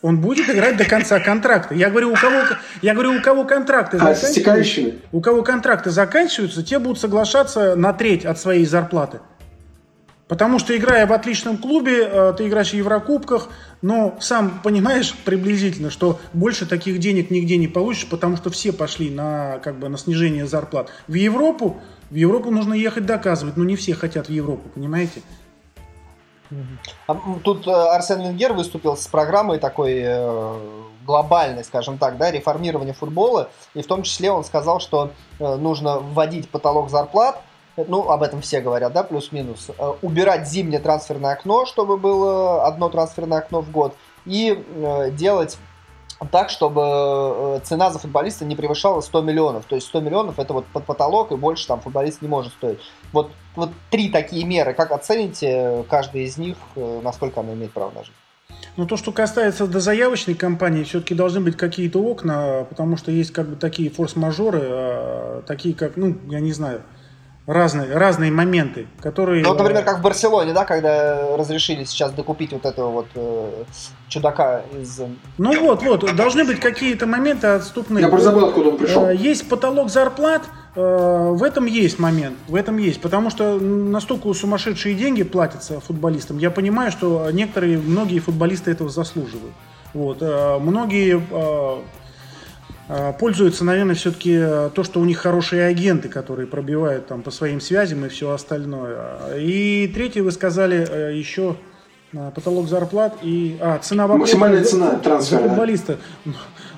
[0.05, 1.75] он будет играть до конца контракта.
[1.75, 2.43] Я говорю, у кого,
[2.83, 7.95] я говорю, у кого контракты а, заканчиваются, у кого контракты заканчиваются, те будут соглашаться на
[7.95, 9.21] треть от своей зарплаты.
[10.29, 13.49] Потому что, играя в отличном клубе, э, ты играешь в Еврокубках,
[13.81, 19.11] но сам понимаешь приблизительно, что больше таких денег нигде не получишь, потому что все пошли
[19.11, 20.90] на, как бы, на снижение зарплат.
[21.09, 25.23] В Европу, в Европу нужно ехать доказывать, но не все хотят в Европу, понимаете?
[27.07, 30.59] А, тут э, Арсен Венгер выступил с программой такой э,
[31.07, 35.99] глобальной, скажем так, да, реформирования футбола, и в том числе он сказал, что э, нужно
[35.99, 37.40] вводить потолок зарплат,
[37.77, 43.38] ну, об этом все говорят, да, плюс-минус, убирать зимнее трансферное окно, чтобы было одно трансферное
[43.38, 44.62] окно в год, и
[45.11, 45.59] делать
[46.31, 49.64] так, чтобы э, цена за футболиста не превышала 100 миллионов.
[49.66, 52.79] То есть 100 миллионов это вот под потолок, и больше там футболист не может стоить.
[53.12, 54.74] Вот, вот три такие меры.
[54.74, 58.16] Как оцените каждый из них, э, насколько она имеет право на жизнь?
[58.77, 63.33] Ну, то, что касается до заявочной кампании, все-таки должны быть какие-то окна, потому что есть
[63.33, 66.83] как бы такие форс-мажоры, а, такие как, ну, я не знаю,
[67.46, 69.42] разные, разные моменты, которые...
[69.42, 73.64] Ну, вот, например, как в Барселоне, да, когда разрешили сейчас докупить вот этого вот э,
[74.09, 75.00] чудака из...
[75.37, 78.02] Ну вот, вот, должны быть какие-то моменты отступные.
[78.02, 79.07] Я просто забыл, откуда он пришел.
[79.07, 80.42] Э, есть потолок зарплат,
[80.74, 86.38] э, в этом есть момент, в этом есть, потому что настолько сумасшедшие деньги платятся футболистам.
[86.38, 89.54] Я понимаю, что некоторые, многие футболисты этого заслуживают.
[89.92, 91.22] Вот, э, многие
[93.18, 97.61] пользуются, наверное, все-таки э, то, что у них хорошие агенты, которые пробивают там по своим
[97.61, 99.37] связям и все остальное.
[99.38, 101.57] И третье, вы сказали э, еще
[102.12, 104.37] э, потолок зарплат и а, цена вопроса.
[104.37, 105.40] Максимальная цена трансфера.
[105.40, 105.99] За футболиста.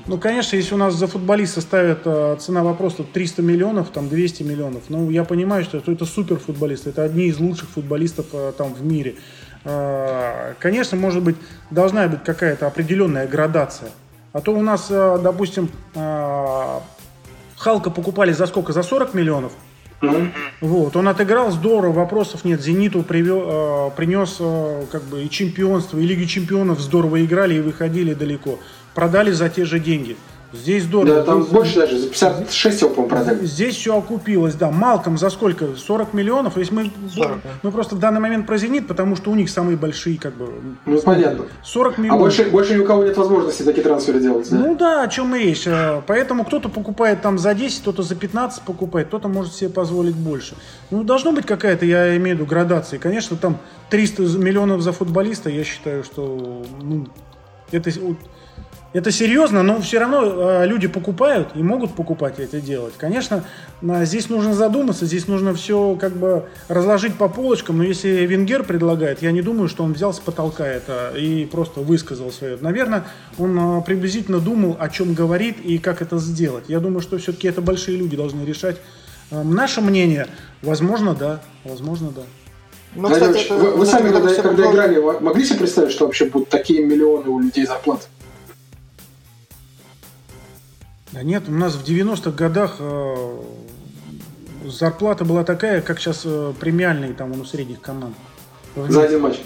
[0.06, 2.04] Ну, конечно, если у нас за футболиста ставят
[2.40, 7.02] цена вопроса 300 миллионов, там 200 миллионов, ну, я понимаю, что это супер футболисты, это
[7.02, 9.16] одни из лучших футболистов там в мире.
[10.60, 11.34] Конечно, может быть,
[11.72, 13.90] должна быть какая-то определенная градация.
[14.32, 16.80] А то у нас, э, допустим, э,
[17.56, 18.72] Халка покупали за сколько?
[18.72, 19.52] За 40 миллионов.
[20.02, 20.30] Mm-hmm.
[20.60, 22.60] Вот, он отыграл здорово, вопросов нет.
[22.60, 24.36] Зениту привел, э, принес
[24.90, 28.58] как бы и чемпионство, и Лиги чемпионов здорово играли и выходили далеко.
[28.94, 30.16] Продали за те же деньги.
[30.52, 31.16] Здесь здорово.
[31.16, 33.44] Да, там Здесь, больше даже, за 56 его, по-моему, продали.
[33.44, 34.70] Здесь все окупилось, да.
[34.70, 35.74] Малком за сколько?
[35.76, 36.54] 40 миллионов?
[36.54, 39.50] То есть мы, 40, мы просто в данный момент про «Зенит», потому что у них
[39.50, 40.48] самые большие, как бы...
[40.86, 41.46] Ну, понятно.
[41.64, 42.20] 40 а миллионов.
[42.20, 44.56] А больше, больше ни у кого нет возможности такие трансферы делать, да?
[44.56, 45.66] Ну да, о чем и речь.
[45.66, 50.14] А, поэтому кто-то покупает там за 10, кто-то за 15 покупает, кто-то может себе позволить
[50.14, 50.54] больше.
[50.90, 52.98] Ну, должно быть какая-то, я имею в виду, градация.
[52.98, 53.58] Конечно, там
[53.90, 57.06] 300 миллионов за футболиста, я считаю, что ну,
[57.72, 57.90] это
[58.96, 62.94] это серьезно, но все равно э, люди покупают и могут покупать это делать.
[62.96, 63.44] Конечно,
[63.82, 69.20] здесь нужно задуматься, здесь нужно все как бы разложить по полочкам, но если Венгер предлагает,
[69.20, 72.56] я не думаю, что он взял с потолка это и просто высказал свое.
[72.58, 73.04] Наверное,
[73.36, 76.64] он э, приблизительно думал, о чем говорит и как это сделать.
[76.68, 78.78] Я думаю, что все-таки это большие люди должны решать.
[79.30, 80.26] Наше мнение,
[80.62, 82.22] возможно, да, возможно, да.
[82.94, 86.48] Ну, кстати, это, вы, вы сами, когда, когда играли, могли себе представить, что вообще будут
[86.48, 88.06] такие миллионы у людей зарплаты?
[91.12, 93.40] Да нет, у нас в 90-х годах э,
[94.64, 98.16] зарплата была такая, как сейчас э, премиальные там у средних команд.
[98.74, 99.40] За один матч.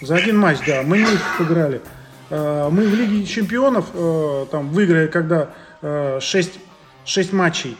[0.00, 0.82] За один матч, да.
[0.82, 1.82] Мы не играли.
[2.30, 5.50] Э, мы в Лиге чемпионов э, там выиграли, когда
[5.82, 6.58] э, 6,
[7.04, 7.76] 6 матчей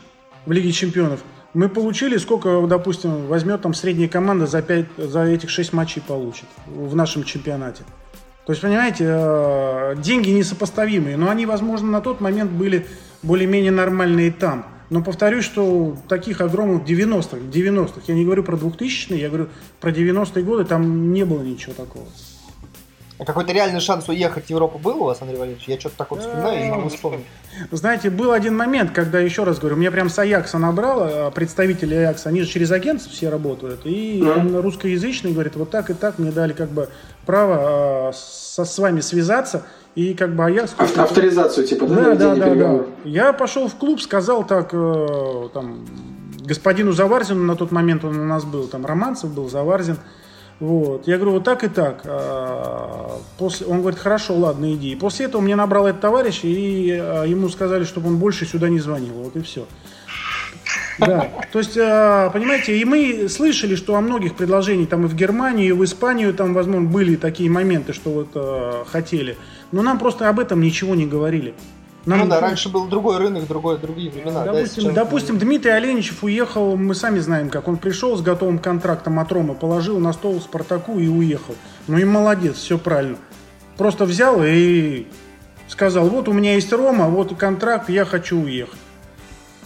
[0.47, 1.21] в Лиге чемпионов.
[1.55, 6.47] Мы получили, сколько, допустим, возьмет там средняя команда за, 5, за этих 6 матчей получит
[6.67, 7.85] в нашем чемпионате.
[8.49, 12.87] То есть, понимаете, э, деньги несопоставимые, но они, возможно, на тот момент были
[13.23, 14.65] более-менее нормальные там.
[14.89, 19.49] Но повторюсь, что таких огромных 90-х, 90-х, я не говорю про 2000-е, я говорю
[19.81, 22.07] про 90-е годы, там не было ничего такого.
[23.19, 25.67] А какой-то реальный шанс уехать в Европу был у вас, Андрей Валерьевич?
[25.67, 27.27] Я что-то так вот вспоминаю и не могу вспомнить.
[27.73, 31.97] Знаете, был один момент, когда, еще раз говорю, меня прям с Аякса набрало, а представители
[31.97, 36.21] Аякса, они же через агентов все работают, и он русскоязычный говорит, вот так и так
[36.21, 36.89] мне дали как бы
[37.27, 39.65] право со, с вами связаться,
[39.97, 40.75] и как бы Аякс...
[40.79, 42.15] Авторизацию типа, да?
[42.15, 42.85] Да, да, да, да.
[43.03, 45.85] Я пошел в клуб, сказал так, э, там,
[46.45, 49.97] господину Заварзину, на тот момент он у нас был, там, Романцев был, Заварзин,
[50.61, 51.07] вот.
[51.07, 52.03] Я говорю, вот так и так.
[52.05, 53.67] А, после...
[53.67, 54.93] Он говорит, хорошо, ладно, иди.
[54.93, 58.69] И после этого мне набрал этот товарищ, и а, ему сказали, чтобы он больше сюда
[58.69, 59.15] не звонил.
[59.15, 59.67] Вот и все.
[60.99, 65.15] Да, то есть, а, понимаете, и мы слышали, что о многих предложениях там и в
[65.15, 69.37] Германию, и в Испанию там, возможно, были такие моменты, что вот хотели.
[69.71, 71.55] Но нам просто об этом ничего не говорили.
[72.07, 72.21] Нам...
[72.21, 74.45] Ну да, раньше был другой рынок, другой, другие времена.
[74.45, 77.69] Допустим, да, допустим Дмитрий Оленичев уехал, мы сами знаем как.
[77.69, 81.55] Он пришел с готовым контрактом от Ромы, положил на стол Спартаку и уехал.
[81.87, 83.19] Ну и молодец, все правильно.
[83.77, 85.07] просто взял и
[85.69, 88.79] сказал, вот у меня есть Рома, вот контракт, я хочу уехать.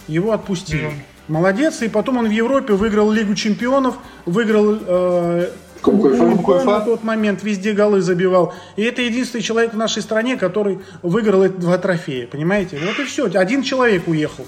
[0.07, 0.87] Его отпустили.
[0.87, 0.93] Mm.
[1.29, 5.49] Молодец, и потом он в Европе выиграл Лигу чемпионов, выиграл э,
[5.83, 8.53] Кубок на тот момент, везде голы забивал.
[8.75, 12.79] И это единственный человек в нашей стране, который выиграл эти два трофея, понимаете?
[12.79, 14.45] Вот и все, один человек уехал.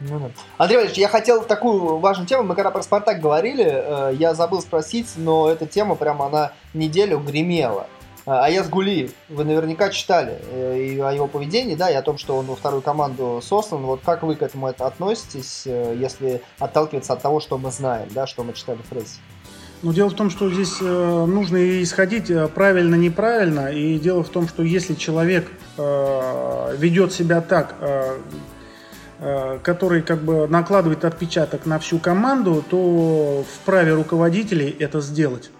[0.00, 4.34] Ну, Андрей Валерьевич, я хотел такую важную тему, мы когда про Спартак говорили, э, я
[4.34, 7.86] забыл спросить, но эта тема прямо она неделю гремела.
[8.26, 12.18] А, Аяз Гулиев, вы наверняка читали э, и о его поведении, да, и о том,
[12.18, 13.82] что он во вторую команду сослан.
[13.82, 18.08] Вот как вы к этому это относитесь, э, если отталкиваться от того, что мы знаем,
[18.10, 19.18] да, что мы читали в прессе?
[19.82, 23.72] Ну, дело в том, что здесь э, нужно исходить правильно-неправильно.
[23.72, 28.18] И дело в том, что если человек э, ведет себя так, э,
[29.18, 35.50] э, который как бы накладывает отпечаток на всю команду, то вправе руководителей это сделать.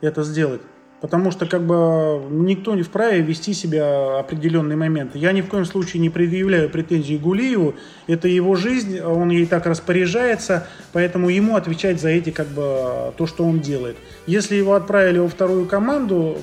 [0.00, 0.60] Это сделать.
[1.04, 5.18] Потому что как бы никто не вправе вести себя определенные моменты.
[5.18, 7.74] Я ни в коем случае не предъявляю претензий Гулиеву.
[8.06, 13.26] Это его жизнь, он ей так распоряжается, поэтому ему отвечать за эти как бы то,
[13.26, 13.98] что он делает.
[14.26, 16.38] Если его отправили во вторую команду,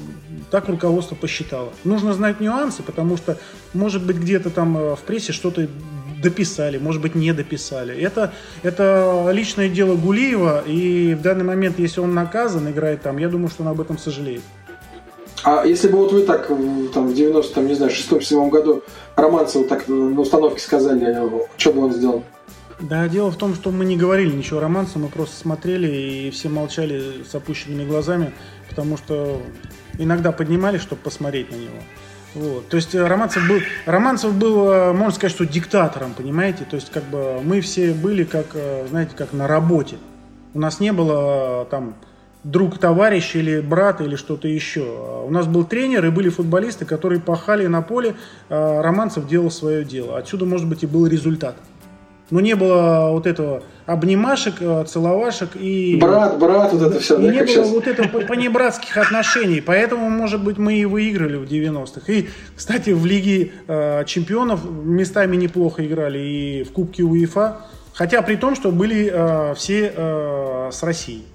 [0.51, 1.73] так руководство посчитало.
[1.83, 3.39] Нужно знать нюансы, потому что
[3.73, 5.67] может быть где-то там э, в прессе что-то
[6.21, 7.99] дописали, может быть, не дописали.
[7.99, 13.29] Это, это личное дело Гулиева, и в данный момент, если он наказан, играет там, я
[13.29, 14.41] думаю, что он об этом сожалеет.
[15.43, 18.83] А если бы вот вы так там, в 90-м, не знаю, 6-7 году
[19.15, 21.17] Романцеву так на установке сказали,
[21.57, 22.23] что бы он сделал?
[22.79, 26.49] Да, дело в том, что мы не говорили ничего Романцу, мы просто смотрели и все
[26.49, 28.33] молчали с опущенными глазами,
[28.69, 29.41] потому что
[29.99, 31.77] иногда поднимались, чтобы посмотреть на него.
[32.33, 32.69] Вот.
[32.69, 36.63] То есть э, Романцев был, Романцев был, э, можно сказать, что диктатором, понимаете?
[36.63, 39.97] То есть как бы мы все были как, э, знаете, как на работе.
[40.53, 41.95] У нас не было там
[42.43, 45.23] друг, товарищ или брат или что-то еще.
[45.25, 48.15] У нас был тренер и были футболисты, которые пахали на поле,
[48.49, 50.17] Романцев делал свое дело.
[50.17, 51.55] Отсюда, может быть, и был результат.
[52.31, 55.97] Но не было вот этого обнимашек, э, целовашек и...
[55.99, 57.19] Брат, брат, вот это все.
[57.19, 57.69] И да, не было сейчас.
[57.69, 59.61] вот этого понебратских отношений.
[59.61, 62.11] Поэтому, может быть, мы и выиграли в 90-х.
[62.11, 67.57] И, кстати, в Лиге э, чемпионов местами неплохо играли и в Кубке УЕФА.
[67.93, 71.25] Хотя при том, что были э, все э, с Россией.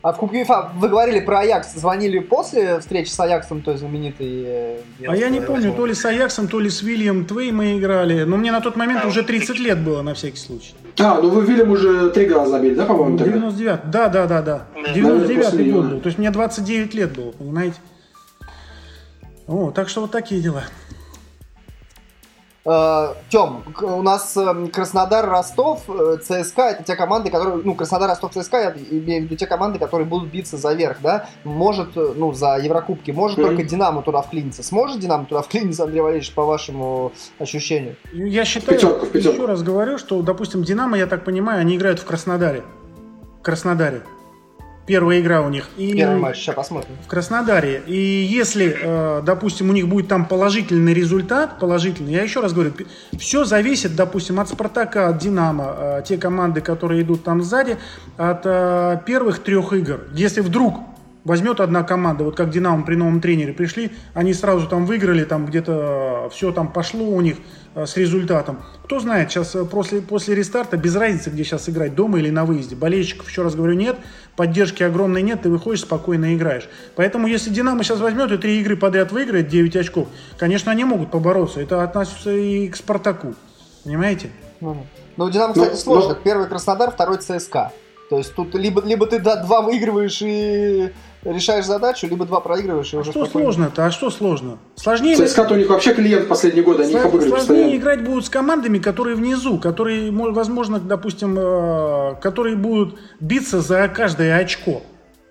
[0.00, 4.44] А в Кубке УЕФА вы говорили про Аякс, звонили после встречи с Аяксом, той знаменитой...
[4.46, 7.78] Э, а я не помню, то ли с Аяксом, то ли с Вильям Твей мы
[7.78, 8.22] играли.
[8.22, 10.74] Но мне на тот момент а, уже 30 лет было, на всякий случай.
[11.00, 13.18] А, ну вы Вильям уже три года забили, да, по-моему?
[13.18, 14.66] 99 да, да, да, да.
[14.94, 16.00] 99 год был.
[16.00, 17.76] То есть мне 29 лет было, понимаете?
[19.48, 20.62] О, так что вот такие дела.
[22.68, 28.10] Э, Тем, у нас эм, Краснодар, Ростов, э, ЦСКА это те команды, которые, ну, Краснодар,
[28.10, 31.96] Ростов, ЦСКА, я имею в виду те команды, которые будут биться за верх, да, может,
[31.96, 33.46] э, ну, за Еврокубки, может mm-hmm.
[33.46, 34.62] только Динамо туда вклиниться.
[34.62, 37.96] Сможет Динамо туда вклиниться, Андрей Валерьевич, по вашему ощущению?
[38.12, 39.30] Я считаю, пятерка, пятерка.
[39.30, 42.64] еще раз говорю, что, допустим, Динамо, я так понимаю, они играют в Краснодаре.
[43.40, 44.02] В Краснодаре.
[44.88, 45.68] Первая игра у них.
[45.76, 46.96] И Первый матч, сейчас посмотрим.
[47.04, 47.82] В Краснодаре.
[47.86, 52.72] И если, э, допустим, у них будет там положительный результат, положительный, я еще раз говорю,
[53.18, 57.76] все зависит, допустим, от Спартака, от Динамо, э, те команды, которые идут там сзади,
[58.16, 60.00] от э, первых трех игр.
[60.14, 60.80] Если вдруг
[61.24, 65.44] возьмет одна команда, вот как Динамо при новом тренере пришли, они сразу там выиграли, там
[65.44, 67.36] где-то все там пошло у них
[67.74, 68.60] с результатом.
[68.84, 72.74] Кто знает, сейчас после, после рестарта, без разницы, где сейчас играть, дома или на выезде.
[72.74, 73.96] Болельщиков, еще раз говорю, нет
[74.38, 76.68] поддержки огромной нет, ты выходишь, спокойно играешь.
[76.94, 80.06] Поэтому если Динамо сейчас возьмет и три игры подряд выиграет, 9 очков,
[80.38, 81.60] конечно, они могут побороться.
[81.60, 83.34] Это относится и к Спартаку.
[83.82, 84.30] Понимаете?
[84.60, 86.10] Ну, у Динамо, кстати, но, ну, сложно.
[86.10, 86.20] Но...
[86.22, 87.72] Первый Краснодар, второй ЦСКА.
[88.10, 90.92] То есть тут либо, либо ты да, два выигрываешь и
[91.24, 93.86] решаешь задачу, либо два проигрываешь и а уже что сложно-то?
[93.86, 94.58] А что сложно?
[94.76, 95.16] Сложнее...
[95.16, 97.02] ЦСКА у них вообще клиент в последние годы, они Слож...
[97.02, 97.80] их обыгрывают Сложнее постоянно.
[97.80, 104.36] играть будут с командами, которые внизу, которые, возможно, допустим, э, которые будут биться за каждое
[104.36, 104.82] очко.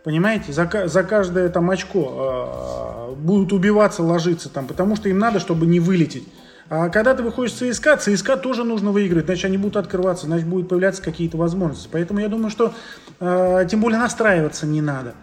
[0.03, 5.39] Понимаете, за, за каждое там очко э, будут убиваться, ложиться там, потому что им надо,
[5.39, 6.27] чтобы не вылететь.
[6.69, 10.47] А когда ты выходишь с ЦСКА, ЦСКА тоже нужно выиграть, значит, они будут открываться, значит,
[10.47, 11.87] будут появляться какие-то возможности.
[11.89, 12.73] Поэтому я думаю, что
[13.19, 15.13] э, тем более настраиваться не надо.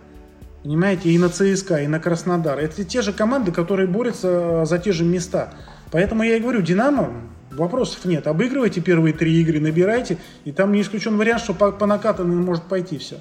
[0.65, 2.59] Понимаете, и на ЦСКА, и на Краснодар.
[2.59, 5.53] Это те же команды, которые борются за те же места.
[5.93, 7.13] Поэтому я и говорю, Динамо,
[7.51, 8.27] вопросов нет.
[8.27, 12.65] Обыгрывайте первые три игры, набирайте, и там не исключен вариант, что по, по накатанной может
[12.65, 13.17] пойти все.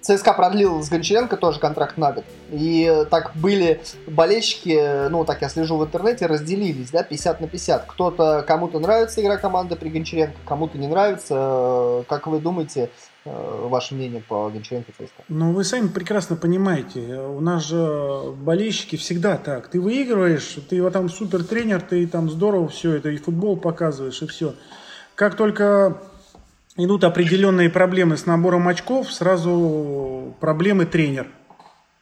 [0.00, 2.24] ЦСКА продлил с Гончаренко тоже контракт на год.
[2.50, 7.84] И так были болельщики, ну, так я слежу в интернете, разделились, да, 50 на 50.
[7.86, 12.04] Кто-то, кому-то нравится игра команды при Гончаренко, кому-то не нравится.
[12.08, 12.88] Как вы думаете, э,
[13.24, 15.24] ваше мнение по Гончаренко ЦСКА?
[15.28, 19.68] Ну, вы сами прекрасно понимаете, у нас же болельщики всегда так.
[19.68, 24.22] Ты выигрываешь, ты его там супер тренер, ты там здорово все это, и футбол показываешь,
[24.22, 24.54] и все.
[25.14, 26.00] Как только
[26.76, 31.26] идут определенные проблемы с набором очков, сразу проблемы тренер.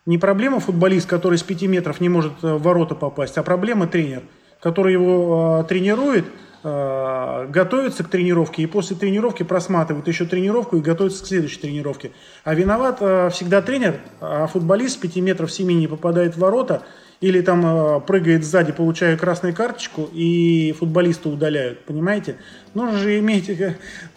[0.06, 3.86] Не проблема футболист, который с 5 метров не может э, в ворота попасть, а проблема
[3.86, 4.22] тренер,
[4.60, 6.24] который его э, тренирует,
[6.68, 12.12] э, готовится к тренировке и после тренировки просматривает еще тренировку и готовится к следующей тренировке.
[12.44, 16.82] А виноват э, всегда тренер, а футболист с 5 метров 7 не попадает в ворота–
[17.20, 22.36] или там э, прыгает сзади, получая красную карточку, и футболиста удаляют, понимаете?
[22.74, 23.50] Нужно же иметь,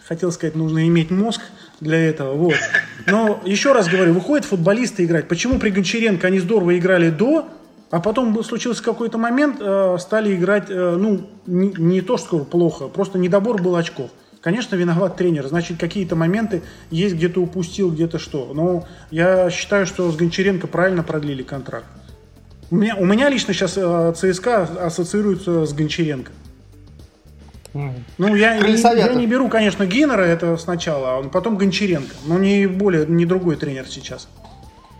[0.04, 1.40] хотел сказать, нужно иметь мозг
[1.80, 2.54] для этого, вот.
[3.06, 5.26] Но еще раз говорю, выходят футболисты играть.
[5.26, 7.48] Почему при Гончаренко они здорово играли до,
[7.92, 12.88] а потом случился какой-то момент, э, стали играть, э, ну, не, не то, что плохо,
[12.88, 14.10] просто недобор был очков.
[14.40, 15.46] Конечно, виноват тренер.
[15.46, 18.50] Значит, какие-то моменты есть, где-то упустил, где-то что.
[18.54, 21.84] Но я считаю, что с Гончаренко правильно продлили контракт.
[22.70, 26.32] У меня, у меня лично сейчас э, ЦСКА ассоциируется с Гончаренко.
[27.74, 32.14] Ну, я, я не беру, конечно, Гиннера это сначала, а потом Гончаренко.
[32.26, 34.28] Но не более, не другой тренер сейчас.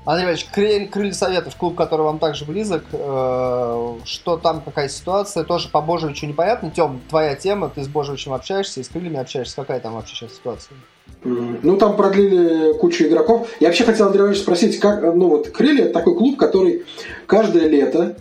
[0.05, 5.69] Андрей Иванович, крылья, Советов, клуб, который вам также близок, э, что там, какая ситуация, тоже
[5.69, 6.73] по Божевичу непонятно.
[6.75, 10.35] Тем, твоя тема, ты с Божевичем общаешься и с крыльями общаешься, какая там вообще сейчас
[10.35, 10.77] ситуация?
[11.23, 13.49] Ну, там продлили кучу игроков.
[13.61, 16.85] Я вообще хотел, Андрей Иванович, спросить, как, ну вот, Крылья такой клуб, который
[17.27, 18.17] каждое лето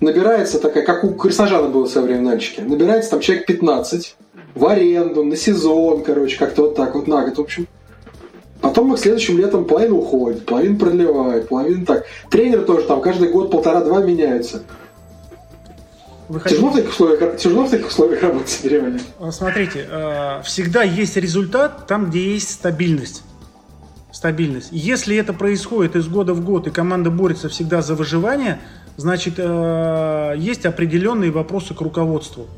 [0.00, 4.16] набирается такая, как у Красожана было в свое время Нальчике, набирается там человек 15
[4.54, 7.66] в аренду, на сезон, короче, как-то вот так вот на год, в общем.
[8.66, 12.04] Потом их следующим летом половина уходит, половина продлевает, половина так.
[12.30, 14.64] Тренер тоже там каждый год полтора-два меняются.
[16.48, 18.60] Тяжело в таких условиях, тяжело в таких условиях работать,
[19.20, 23.22] а, Смотрите, э, всегда есть результат там, где есть стабильность.
[24.10, 24.70] Стабильность.
[24.72, 28.58] Если это происходит из года в год, и команда борется всегда за выживание,
[28.96, 32.48] значит, э, есть определенные вопросы к руководству.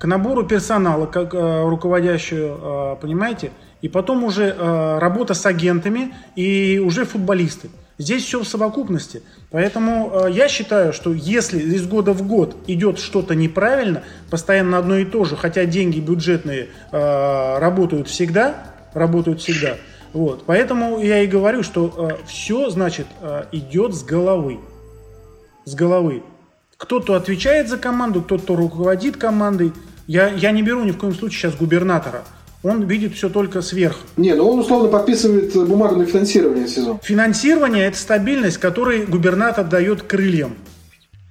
[0.00, 3.52] К набору персонала, как э, руководящую, понимаете?
[3.80, 4.54] И потом уже
[4.98, 7.68] работа с агентами и уже футболисты.
[7.98, 9.22] Здесь все в совокупности.
[9.50, 14.98] Поэтому э, я считаю, что если из года в год идет что-то неправильно, постоянно одно
[14.98, 18.54] и то же, хотя деньги бюджетные э, работают всегда,
[18.94, 19.74] работают всегда.
[20.12, 20.44] Вот.
[20.46, 24.60] Поэтому я и говорю, что э, все, значит, э, идет с головы.
[25.64, 26.22] С головы.
[26.76, 29.72] Кто-то отвечает за команду, кто-то руководит командой.
[30.06, 32.22] Я, я не беру ни в коем случае сейчас губернатора
[32.62, 34.00] он видит все только сверху.
[34.16, 36.98] Не, ну он условно подписывает бумагу на финансирование сезона.
[37.02, 40.56] Финансирование– это стабильность, которую губернатор дает крыльям.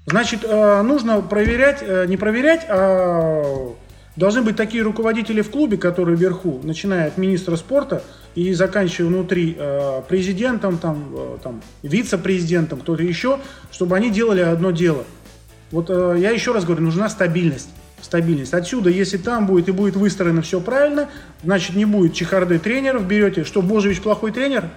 [0.06, 3.74] Значит, э, нужно проверять, э, не проверять, а
[4.16, 8.02] должны быть такие руководители в клубе, которые вверху, начиная от министра спорта
[8.34, 11.14] и заканчивая внутри э, президентом, там,
[11.44, 15.04] там, вице-президентом, кто-то еще, чтобы они делали одно дело.
[15.72, 17.70] Вот я еще раз говорю, нужна стабильность
[18.02, 18.54] стабильность.
[18.54, 21.10] Отсюда, если там будет и будет выстроено все правильно,
[21.44, 24.70] значит не будет чехарды тренеров, берете, что Божевич плохой тренер,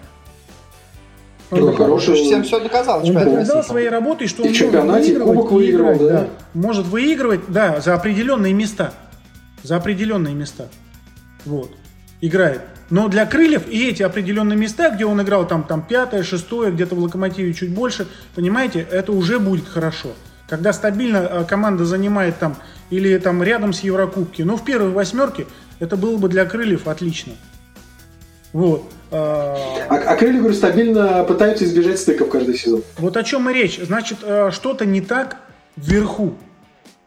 [1.51, 2.15] он ну, хороший.
[2.15, 3.05] Всем все доказал.
[3.05, 6.09] Он доказал своей работой, что и он чемпионате может кубок выигрывал, да?
[6.09, 6.29] да.
[6.55, 8.95] Может выигрывать, да, за определенные места.
[9.65, 10.69] За определенные места.
[11.45, 11.73] Вот.
[12.21, 12.63] Играет.
[12.89, 16.95] Но для крыльев и эти определенные места, где он играл там, там пятое, шестое, где-то
[16.95, 20.11] в локомотиве чуть больше, понимаете, это уже будет хорошо.
[20.49, 22.57] Когда стабильно э, команда занимает там
[22.91, 25.47] или там рядом с Еврокубки, но в первой восьмерке
[25.79, 27.33] это было бы для крыльев отлично.
[28.53, 28.91] Вот.
[29.13, 29.57] А,
[29.89, 32.83] а, а крылья, говорю, стабильно пытаются избежать стыков каждый сезон.
[32.99, 33.79] Вот о чем и речь.
[33.81, 35.39] Значит, э, что-то не так
[35.77, 36.35] вверху.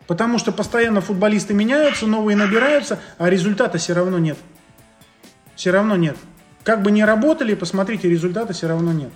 [0.08, 4.38] Потому что постоянно футболисты меняются, новые набираются, а результата все равно нет.
[5.56, 6.18] Все равно нет.
[6.64, 9.12] Как бы не работали, посмотрите, результата все равно нет.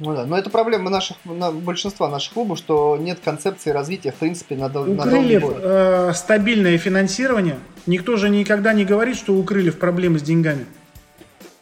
[0.00, 4.16] Ну да, но это проблема наших, на, большинства наших клубов, что нет концепции развития, в
[4.16, 7.58] принципе, на, у на Крыльев э, стабильное финансирование.
[7.86, 10.66] Никто же никогда не говорит, что у Крыльев проблемы с деньгами.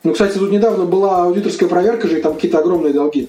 [0.02, 3.28] Ну, кстати, тут недавно была аудиторская проверка же, и там какие-то огромные долги.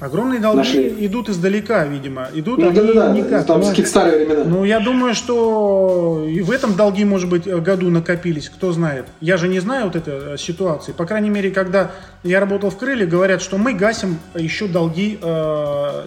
[0.00, 1.06] Огромные долги Нашли.
[1.06, 2.28] идут издалека, видимо.
[2.34, 3.46] Идут ну, они да, да, никак.
[3.46, 4.44] Там какие-то старые времена.
[4.44, 9.06] Ну, я думаю, что и в этом долги, может быть, году накопились, кто знает.
[9.20, 10.92] Я же не знаю вот этой э, ситуации.
[10.92, 15.26] По крайней мере, когда я работал в Крыле, говорят, что мы гасим еще долги э,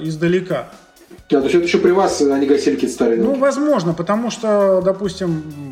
[0.02, 0.68] издалека.
[1.30, 3.34] Да, то есть это еще при вас они гасили какие-то старые долги?
[3.34, 5.65] Ну, возможно, потому что, допустим,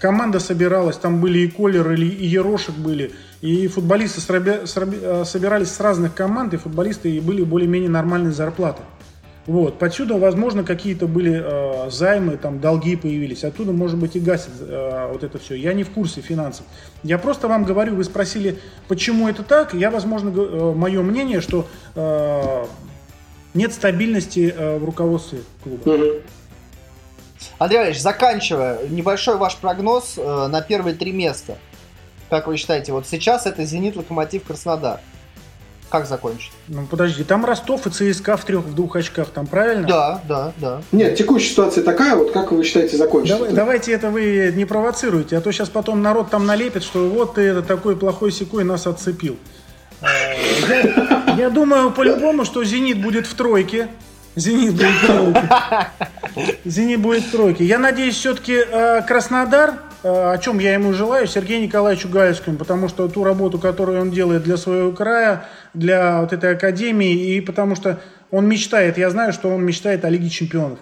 [0.00, 6.54] команда собиралась, там были и Колер, и Ерошек были, и футболисты собирались с разных команд,
[6.54, 8.82] и футболисты и были более-менее нормальные зарплаты.
[9.48, 9.78] Вот.
[9.78, 13.44] Подсюда, возможно, какие-то были э, займы, там, долги появились.
[13.44, 15.54] Оттуда, может быть, и гасит э, вот это все.
[15.54, 16.66] Я не в курсе финансов.
[17.02, 19.72] Я просто вам говорю, вы спросили, почему это так.
[19.72, 22.64] Я, возможно, э, мое мнение, что э,
[23.54, 25.82] нет стабильности э, в руководстве клуба.
[27.58, 31.56] Андрей Валерьевич, заканчивая, небольшой ваш прогноз э, на первые три места.
[32.30, 35.00] Как вы считаете, вот сейчас это «Зенит», «Локомотив», «Краснодар».
[35.88, 36.52] Как закончить?
[36.68, 39.88] Ну, подожди, там Ростов и ЦСКА в трех, в двух очках, там правильно?
[39.88, 40.82] Да, да, да.
[40.92, 43.38] Нет, текущая ситуация такая, вот как вы считаете закончится?
[43.38, 47.36] Давай, давайте это вы не провоцируйте, а то сейчас потом народ там налепит, что вот
[47.36, 49.38] ты это такой плохой секой нас отцепил.
[50.02, 53.88] Я, я думаю по-любому, что «Зенит» будет в тройке.
[54.36, 55.48] «Зенит» будет в тройке.
[56.64, 57.64] «Зенит» будет в тройке.
[57.64, 62.88] Я надеюсь, все-таки э, Краснодар Э, о чем я ему желаю, Сергею Николаевичу Гаевскому, потому
[62.88, 67.74] что ту работу, которую он делает для своего края, для вот этой академии, и потому
[67.74, 70.78] что он мечтает, я знаю, что он мечтает о Лиге Чемпионов.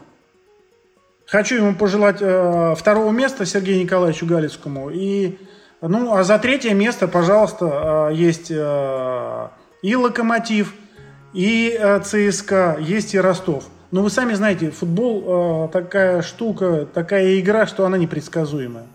[1.27, 4.91] Хочу ему пожелать э, второго места Сергею Николаевичу Галицкому.
[4.91, 5.39] И,
[5.81, 9.49] ну, а за третье место, пожалуйста, э, есть э,
[9.83, 10.75] и Локомотив,
[11.33, 13.65] и э, ЦСКА, есть и Ростов.
[13.91, 18.87] Но вы сами знаете, футбол э, такая штука, такая игра, что она непредсказуемая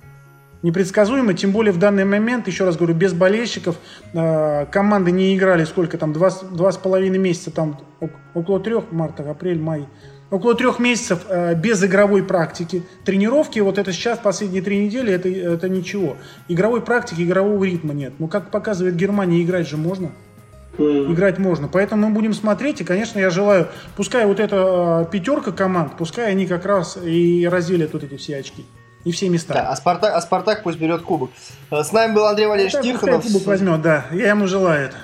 [0.64, 3.78] непредсказуемо, тем более в данный момент, еще раз говорю, без болельщиков,
[4.14, 7.80] э, команды не играли сколько там, два, два с половиной месяца, там
[8.34, 9.88] около трех, март, апрель, май,
[10.30, 12.84] около трех месяцев э, без игровой практики.
[13.06, 16.18] Тренировки, вот это сейчас, последние три недели, это, это ничего.
[16.48, 18.14] Игровой практики, игрового ритма нет.
[18.20, 20.12] Ну, как показывает Германия, играть же можно.
[20.78, 21.68] Играть можно.
[21.68, 22.82] Поэтому мы будем смотреть.
[22.82, 27.48] И, конечно, я желаю, пускай вот эта э, пятерка команд, пускай они как раз и
[27.52, 28.66] разделят вот эти все очки.
[29.04, 29.54] И все места.
[29.54, 31.32] Да, а Спартак, а Спартак пусть берет кубок.
[31.72, 33.24] Э, с нами был Андрей Валерьевич Спартак Тихонов.
[33.24, 34.06] кубок возьмет, да.
[34.12, 34.98] Я ему желаю это.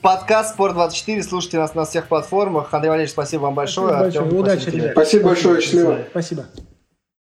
[0.00, 1.22] Подкаст Спорт24.
[1.22, 2.72] Слушайте нас на всех платформах.
[2.72, 3.88] Андрей Валерьевич, спасибо вам большое.
[3.88, 4.40] Спасибо большое.
[4.40, 4.92] Удачи, ребят.
[4.92, 5.60] Спасибо большое.
[5.60, 5.98] Счастливо.
[6.10, 6.46] Спасибо.